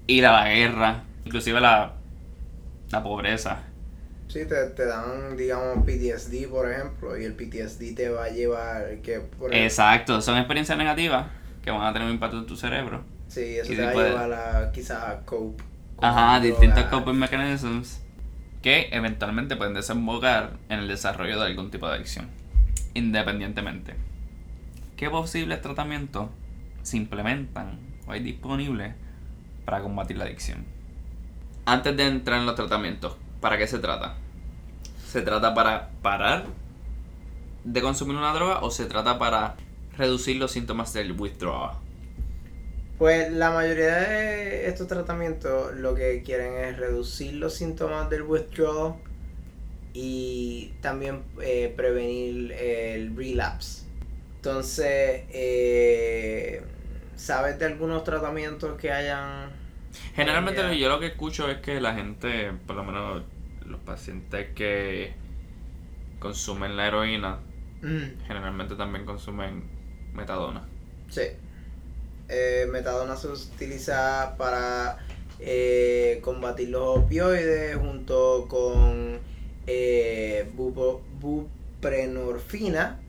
ir 0.08 0.26
a 0.26 0.32
la 0.32 0.50
guerra, 0.50 1.04
inclusive 1.24 1.62
la, 1.62 1.94
la 2.90 3.04
pobreza. 3.04 3.60
Sí, 4.28 4.46
te, 4.46 4.56
te, 4.72 4.88
dan, 4.88 5.38
digamos, 5.38 5.86
PTSD, 5.86 6.50
por 6.50 6.72
ejemplo, 6.72 7.16
y 7.16 7.24
el 7.24 7.36
PTSD 7.36 7.96
te 7.96 8.10
va 8.10 8.26
a 8.26 8.30
llevar 8.30 9.02
que... 9.04 9.22
Exacto, 9.52 10.20
son 10.20 10.40
experiencias 10.40 10.80
negativas 10.80 11.28
que 11.62 11.70
van 11.70 11.84
a 11.84 11.94
tener 11.94 12.08
un 12.08 12.16
impacto 12.16 12.40
en 12.40 12.48
tu 12.48 12.58
cerebro. 12.58 13.04
Sí, 13.28 13.58
eso 13.58 13.72
te 13.72 13.84
va 13.84 13.92
a 13.92 13.94
llevar 13.94 14.34
a 14.34 14.72
quizás 14.72 15.04
a 15.04 15.20
cope. 15.26 15.64
Ajá, 16.02 16.40
distintos 16.40 16.86
coping 16.86 17.14
mechanisms 17.14 18.02
que 18.66 18.90
eventualmente 18.92 19.56
pueden 19.56 19.76
desembocar 19.76 20.58
en 20.70 20.80
el 20.80 20.88
desarrollo 20.88 21.40
de 21.40 21.46
algún 21.46 21.70
tipo 21.70 21.88
de 21.88 21.98
adicción, 21.98 22.32
independientemente. 22.96 23.94
¿Qué 24.98 25.08
posibles 25.08 25.62
tratamientos 25.62 26.32
se 26.82 26.98
implementan 26.98 27.78
o 28.08 28.12
hay 28.12 28.24
disponibles 28.24 28.96
para 29.66 29.84
combatir 29.84 30.18
la 30.18 30.24
adicción? 30.24 30.66
Antes 31.68 31.96
de 31.96 32.08
entrar 32.08 32.40
en 32.40 32.48
los 32.48 32.56
tratamientos, 32.56 33.16
¿para 33.40 33.60
qué 33.60 33.68
se 33.68 33.78
trata? 33.78 34.16
¿Se 35.06 35.22
trata 35.22 35.54
para 35.54 35.92
parar 36.02 36.48
de 37.66 37.82
consumir 37.84 38.18
una 38.18 38.34
droga 38.34 38.62
o 38.62 38.72
se 38.72 38.88
trata 38.88 39.20
para 39.20 39.58
reducir 39.96 40.38
los 40.38 40.52
síntomas 40.52 40.92
del 40.92 41.12
withdrawal? 41.12 41.85
Pues 42.98 43.32
la 43.32 43.52
mayoría 43.52 43.96
de 43.96 44.68
estos 44.68 44.88
tratamientos 44.88 45.76
lo 45.76 45.96
que 45.96 46.24
quieren 46.24 46.54
es 46.56 46.78
reducir 46.78 47.34
los 47.34 47.54
síntomas 47.54 48.10
del 48.10 48.22
withdrawal 48.22 48.96
y 49.94 50.74
también 50.82 51.24
eh, 51.42 51.74
prevenir 51.76 52.54
el 52.54 53.16
relapse. 53.16 53.86
Entonces, 54.38 55.24
eh, 55.30 56.62
¿sabes 57.16 57.60
de 57.60 57.66
algunos 57.66 58.04
tratamientos 58.04 58.80
que 58.80 58.92
hayan... 58.92 59.50
Generalmente 60.16 60.78
yo 60.78 60.88
lo 60.88 61.00
que 61.00 61.08
escucho 61.08 61.50
es 61.50 61.58
que 61.58 61.82
la 61.82 61.96
gente, 61.96 62.52
por 62.66 62.76
lo 62.76 62.84
menos 62.84 63.24
los 63.66 63.80
pacientes 63.82 64.54
que 64.54 65.14
consumen 66.20 66.78
la 66.78 66.88
heroína, 66.88 67.40
mm. 67.82 68.26
generalmente 68.28 68.76
también 68.76 69.06
consumen 69.06 69.64
metadona. 70.14 70.66
Sí. 71.10 71.24
Eh, 72.28 72.68
metadona 72.72 73.16
se 73.16 73.28
utiliza 73.28 74.36
para 74.38 74.98
eh, 75.40 76.20
combatir 76.24 76.70
los 76.70 76.98
opioides 77.00 77.76
junto 77.76 78.48
con 78.48 79.20
eh, 79.68 80.50
buprenorfina. 81.20 83.02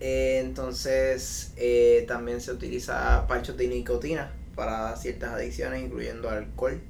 Eh, 0.00 0.40
entonces 0.44 1.52
también 2.08 2.40
se 2.40 2.52
utiliza 2.52 3.26
parchos 3.28 3.56
de 3.56 3.68
nicotina 3.68 4.32
para 4.56 4.96
ciertas 4.96 5.32
adicciones, 5.34 5.82
incluyendo 5.82 6.28
alcohol. 6.28 6.80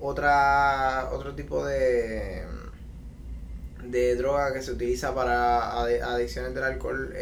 otra, 0.00 1.10
otro 1.12 1.34
tipo 1.34 1.64
de, 1.64 2.42
de 3.84 4.16
droga 4.16 4.52
que 4.52 4.62
se 4.62 4.72
utiliza 4.72 5.14
para 5.14 5.82
adicciones 5.82 6.54
del 6.54 6.64
alcohol 6.64 7.12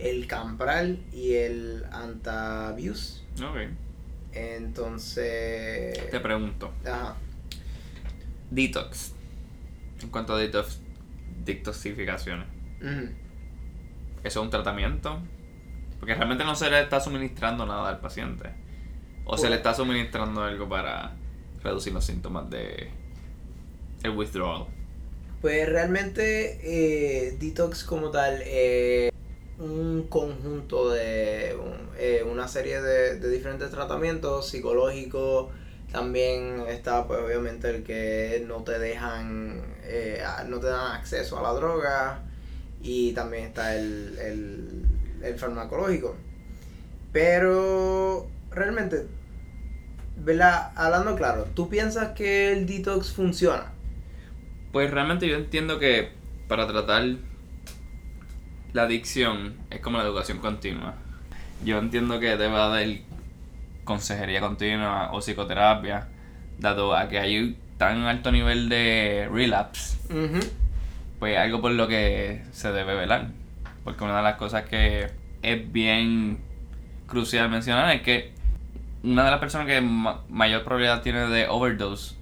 el 0.00 0.26
Campral 0.26 0.98
y 1.12 1.34
el 1.34 1.84
Antavius. 1.92 3.24
Ok. 3.42 3.58
Entonces. 4.32 6.10
Te 6.10 6.20
pregunto. 6.20 6.72
Ajá. 6.84 7.16
Detox. 8.50 9.14
En 10.02 10.08
cuanto 10.08 10.34
a 10.34 10.38
detox, 10.38 10.80
detoxificaciones. 11.44 12.46
¿Eso 12.80 13.10
es 14.24 14.36
un 14.36 14.50
tratamiento? 14.50 15.20
Porque 15.98 16.14
realmente 16.14 16.44
no 16.44 16.54
se 16.54 16.70
le 16.70 16.80
está 16.80 17.00
suministrando 17.00 17.66
nada 17.66 17.88
al 17.88 18.00
paciente. 18.00 18.50
O 19.24 19.36
se 19.36 19.50
le 19.50 19.56
está 19.56 19.74
suministrando 19.74 20.42
algo 20.42 20.68
para 20.68 21.12
reducir 21.62 21.92
los 21.92 22.04
síntomas 22.04 22.48
de 22.48 22.90
el 24.02 24.10
withdrawal. 24.10 24.66
Pues 25.42 25.68
realmente 25.68 26.60
eh, 26.62 27.36
detox 27.38 27.84
como 27.84 28.10
tal 28.10 28.40
eh, 28.44 29.09
un 29.60 30.06
conjunto 30.08 30.90
de 30.90 31.54
eh, 31.98 32.24
una 32.30 32.48
serie 32.48 32.80
de, 32.80 33.20
diferentes 33.30 33.70
tratamientos 33.70 34.48
psicológicos. 34.48 35.52
También 35.92 36.64
está, 36.68 37.06
pues, 37.06 37.20
obviamente, 37.20 37.68
el 37.68 37.82
que 37.82 38.42
no 38.46 38.62
te 38.62 38.78
dejan, 38.78 39.60
eh, 39.82 40.22
no 40.48 40.60
te 40.60 40.68
dan 40.68 40.96
acceso 40.96 41.38
a 41.38 41.42
la 41.42 41.52
droga. 41.52 42.22
Y 42.82 43.12
también 43.12 43.44
está 43.44 43.76
el, 43.76 44.86
el, 45.22 45.38
farmacológico. 45.38 46.16
Pero, 47.12 48.26
realmente, 48.50 49.06
¿verdad? 50.16 50.72
Hablando 50.74 51.16
claro, 51.16 51.46
¿tú 51.54 51.68
piensas 51.68 52.12
que 52.14 52.52
el 52.52 52.66
detox 52.66 53.12
funciona? 53.12 53.72
Pues 54.72 54.90
realmente 54.90 55.28
yo 55.28 55.36
entiendo 55.36 55.78
que 55.78 56.08
para 56.48 56.66
tratar 56.66 57.16
la 58.72 58.82
adicción 58.82 59.56
es 59.70 59.80
como 59.80 59.98
la 59.98 60.04
educación 60.04 60.38
continua. 60.38 60.94
Yo 61.64 61.78
entiendo 61.78 62.20
que 62.20 62.36
debe 62.36 62.56
haber 62.56 63.00
consejería 63.84 64.40
continua 64.40 65.10
o 65.12 65.20
psicoterapia, 65.20 66.08
dado 66.58 66.94
a 66.94 67.08
que 67.08 67.18
hay 67.18 67.56
tan 67.78 68.04
alto 68.04 68.30
nivel 68.30 68.68
de 68.68 69.28
relapse, 69.32 69.98
pues 71.18 71.36
algo 71.38 71.60
por 71.60 71.72
lo 71.72 71.88
que 71.88 72.42
se 72.52 72.72
debe 72.72 72.94
velar. 72.94 73.28
Porque 73.84 74.04
una 74.04 74.18
de 74.18 74.22
las 74.22 74.36
cosas 74.36 74.64
que 74.64 75.10
es 75.42 75.72
bien 75.72 76.38
crucial 77.06 77.48
mencionar 77.50 77.94
es 77.94 78.02
que 78.02 78.32
una 79.02 79.24
de 79.24 79.30
las 79.30 79.40
personas 79.40 79.66
que 79.66 79.80
mayor 79.80 80.62
probabilidad 80.62 81.02
tiene 81.02 81.26
de 81.26 81.48
overdose 81.48 82.14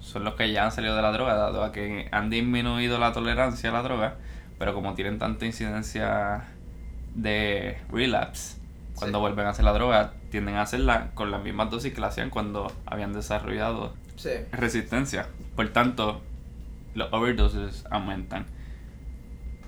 son 0.00 0.24
los 0.24 0.34
que 0.34 0.52
ya 0.52 0.64
han 0.64 0.72
salido 0.72 0.94
de 0.94 1.02
la 1.02 1.10
droga, 1.10 1.34
dado 1.34 1.64
a 1.64 1.72
que 1.72 2.08
han 2.12 2.30
disminuido 2.30 2.98
la 2.98 3.12
tolerancia 3.12 3.70
a 3.70 3.72
la 3.72 3.82
droga 3.82 4.16
pero 4.58 4.74
como 4.74 4.94
tienen 4.94 5.18
tanta 5.18 5.46
incidencia 5.46 6.44
de 7.14 7.78
relapse, 7.90 8.58
cuando 8.94 9.20
vuelven 9.20 9.46
a 9.46 9.50
hacer 9.50 9.64
la 9.64 9.72
droga, 9.72 10.14
tienden 10.30 10.56
a 10.56 10.62
hacerla 10.62 11.10
con 11.14 11.30
las 11.30 11.42
mismas 11.42 11.70
dosis 11.70 11.92
que 11.92 12.00
la 12.00 12.08
hacían 12.08 12.30
cuando 12.30 12.72
habían 12.86 13.12
desarrollado 13.12 13.94
resistencia. 14.52 15.28
Por 15.54 15.68
tanto, 15.68 16.22
los 16.94 17.12
overdoses 17.12 17.84
aumentan. 17.90 18.46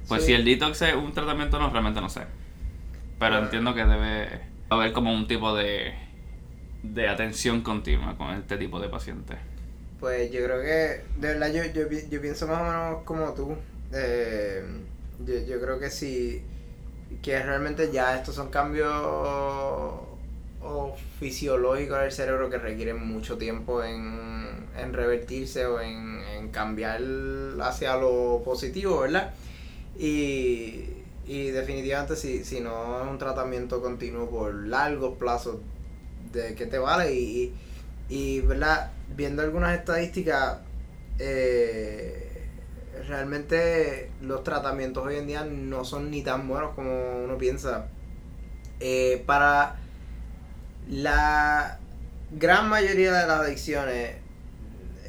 Pues 0.09 0.25
si 0.25 0.33
el 0.33 0.45
detox 0.45 0.81
es 0.83 0.95
un 0.95 1.13
tratamiento, 1.13 1.59
no, 1.59 1.69
realmente 1.71 2.01
no 2.01 2.09
sé. 2.09 2.23
Pero 3.19 3.39
entiendo 3.39 3.75
que 3.75 3.85
debe 3.85 4.41
haber 4.71 4.93
como 4.93 5.13
un 5.13 5.27
tipo 5.29 5.55
de, 5.55 5.93
de 6.83 7.09
atención 7.09 7.61
continua 7.61 8.17
con 8.17 8.31
este 8.31 8.57
tipo 8.57 8.81
de 8.81 8.89
pacientes. 8.89 9.37
Pues 10.01 10.31
yo 10.33 10.45
creo 10.45 10.63
que, 10.63 11.05
de 11.19 11.35
verdad, 11.35 11.53
yo, 11.53 11.65
yo, 11.75 11.89
yo 12.11 12.21
pienso 12.21 12.47
más 12.47 12.61
o 12.61 12.65
menos 12.65 13.05
como 13.05 13.35
tú. 13.35 13.57
Eh, 13.93 14.65
yo, 15.27 15.61
creo 15.61 15.79
que 15.79 15.91
sí, 15.91 16.43
que 17.23 17.43
realmente 17.43 17.91
ya 17.93 18.17
estos 18.17 18.35
son 18.35 18.51
cambios 18.51 18.93
o 18.93 20.09
fisiológicos 21.19 22.01
del 22.01 22.13
cerebro 22.13 22.51
que 22.51 22.59
requieren 22.59 23.05
mucho 23.07 23.39
tiempo 23.39 23.83
en, 23.83 24.67
en 24.77 24.93
revertirse 24.93 25.67
o 25.67 25.81
en, 25.81 26.21
en, 26.37 26.49
cambiar 26.49 27.01
hacia 27.61 27.97
lo 27.97 28.43
positivo, 28.45 29.01
¿verdad? 29.01 29.35
Y, 29.99 30.85
y 31.27 31.51
definitivamente 31.51 32.17
si, 32.17 32.45
si 32.45 32.61
no 32.61 33.03
es 33.03 33.09
un 33.09 33.19
tratamiento 33.19 33.81
continuo 33.83 34.31
por 34.31 34.55
largos 34.55 35.19
plazos, 35.19 35.57
¿de 36.33 36.55
qué 36.55 36.67
te 36.67 36.79
vale? 36.79 37.13
Y, 37.15 37.53
y, 38.09 38.41
¿verdad? 38.41 38.93
Viendo 39.17 39.43
algunas 39.43 39.77
estadísticas, 39.77 40.59
eh, 41.19 42.28
realmente 43.07 44.11
los 44.23 44.43
tratamientos 44.43 45.07
hoy 45.07 45.17
en 45.17 45.27
día 45.27 45.45
no 45.45 45.85
son 45.85 46.11
ni 46.11 46.23
tan 46.23 46.49
buenos 46.49 46.75
como 46.75 47.25
uno 47.25 47.39
piensa. 47.39 47.89
Eh, 48.81 49.23
para 49.27 49.77
la 50.89 51.79
gran 52.31 52.69
mayoría 52.69 53.13
de 53.13 53.27
las 53.27 53.41
adicciones, 53.41 54.17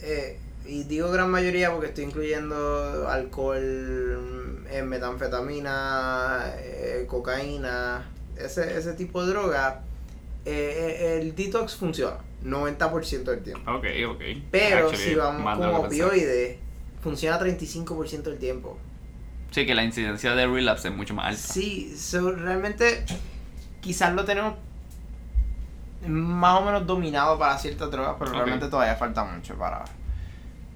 eh, 0.02 0.38
y 0.66 0.84
digo 0.84 1.10
gran 1.12 1.32
mayoría 1.32 1.72
porque 1.72 1.88
estoy 1.88 2.06
incluyendo 2.06 3.08
alcohol, 3.10 4.66
eh, 4.70 4.84
metanfetamina, 4.84 6.54
eh, 6.60 7.06
cocaína, 7.08 8.08
ese, 8.38 8.78
ese 8.78 8.94
tipo 8.94 9.26
de 9.26 9.32
droga, 9.32 9.82
eh, 10.46 11.18
el 11.20 11.36
detox 11.36 11.76
funciona 11.76 12.18
90% 12.44 13.24
del 13.24 13.44
tiempo. 13.44 13.72
Ok, 13.72 13.86
ok. 14.08 14.22
Pero 14.52 14.88
Actually, 14.88 15.04
si 15.04 15.16
vamos 15.16 15.58
con 15.58 15.70
opioides, 15.86 16.58
funciona 17.02 17.40
35% 17.40 18.24
del 18.24 18.38
tiempo. 18.40 18.78
Sí, 19.52 19.66
que 19.66 19.74
la 19.74 19.84
incidencia 19.84 20.36
de 20.36 20.46
relapse 20.48 20.90
es 20.90 20.94
mucho 20.96 21.14
más 21.14 21.28
alta. 21.28 21.42
Sí, 21.42 21.96
so, 21.98 22.32
realmente 22.32 23.04
quizás 23.82 24.14
lo 24.14 24.24
tenemos 24.26 24.54
más 26.08 26.62
o 26.62 26.66
menos 26.66 26.86
dominado 26.88 27.38
para 27.38 27.58
ciertas 27.58 27.90
drogas, 27.92 28.16
pero 28.20 28.32
realmente 28.32 28.68
todavía 28.68 28.96
falta 28.96 29.24
mucho 29.24 29.56
para, 29.56 29.84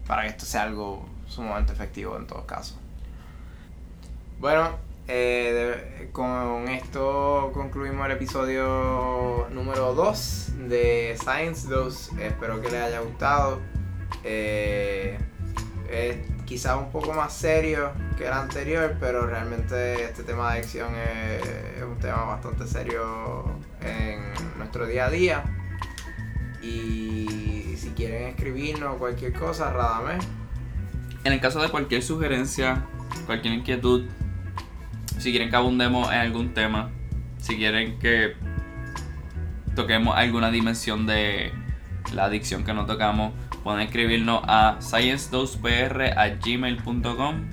para 0.07 0.23
que 0.23 0.29
esto 0.29 0.45
sea 0.45 0.63
algo 0.63 1.07
sumamente 1.27 1.71
efectivo 1.71 2.17
en 2.17 2.27
todos 2.27 2.45
casos. 2.45 2.77
Bueno, 4.39 4.69
eh, 5.07 5.85
de- 5.99 6.11
con 6.11 6.67
esto 6.67 7.51
concluimos 7.53 8.05
el 8.07 8.11
episodio 8.13 9.47
número 9.51 9.93
2 9.93 10.67
de 10.67 11.15
Science 11.21 11.67
2. 11.69 12.09
Espero 12.19 12.59
que 12.61 12.69
les 12.69 12.81
haya 12.81 12.99
gustado. 12.99 13.59
Eh, 14.23 15.17
es 15.93 16.17
quizás 16.45 16.77
un 16.77 16.91
poco 16.91 17.13
más 17.13 17.33
serio 17.33 17.91
que 18.17 18.27
el 18.27 18.33
anterior, 18.33 18.95
pero 18.99 19.25
realmente 19.25 20.03
este 20.03 20.23
tema 20.23 20.51
de 20.51 20.59
adicción 20.59 20.93
es, 20.95 21.47
es 21.77 21.83
un 21.83 21.97
tema 21.99 22.23
bastante 22.23 22.67
serio 22.67 23.45
en 23.81 24.57
nuestro 24.57 24.85
día 24.85 25.05
a 25.05 25.09
día. 25.09 25.43
Y 26.61 27.75
si 27.77 27.89
quieren 27.95 28.29
escribirnos 28.29 28.95
cualquier 28.97 29.33
cosa, 29.33 29.71
Radamés. 29.71 30.25
En 31.23 31.33
el 31.33 31.39
caso 31.39 31.61
de 31.61 31.69
cualquier 31.69 32.01
sugerencia, 32.01 32.85
cualquier 33.25 33.53
inquietud, 33.53 34.05
si 35.19 35.31
quieren 35.31 35.49
que 35.49 35.55
abundemos 35.55 36.11
en 36.11 36.19
algún 36.19 36.53
tema, 36.53 36.89
si 37.37 37.57
quieren 37.57 37.99
que 37.99 38.35
toquemos 39.75 40.15
alguna 40.15 40.51
dimensión 40.51 41.05
de 41.05 41.51
la 42.13 42.25
adicción 42.25 42.63
que 42.63 42.73
no 42.73 42.85
tocamos, 42.85 43.33
pueden 43.63 43.81
escribirnos 43.81 44.43
a 44.47 44.77
science2pr@gmail.com. 44.79 47.49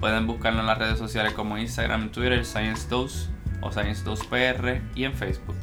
Pueden 0.00 0.26
buscarnos 0.26 0.60
en 0.60 0.66
las 0.66 0.78
redes 0.78 0.98
sociales 0.98 1.32
como 1.32 1.58
Instagram, 1.58 2.10
Twitter, 2.10 2.42
Science2 2.42 3.28
o 3.62 3.70
Science2pr 3.70 4.82
y 4.94 5.04
en 5.04 5.14
Facebook. 5.14 5.56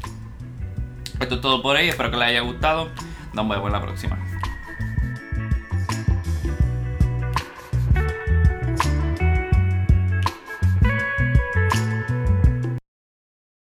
Esto 1.19 1.35
es 1.35 1.41
todo 1.41 1.61
por 1.61 1.75
hoy, 1.75 1.89
espero 1.89 2.09
que 2.09 2.17
les 2.17 2.29
haya 2.29 2.41
gustado. 2.41 2.89
Nos 3.33 3.47
vemos 3.47 3.67
en 3.67 3.73
la 3.73 3.81
próxima. 3.81 4.17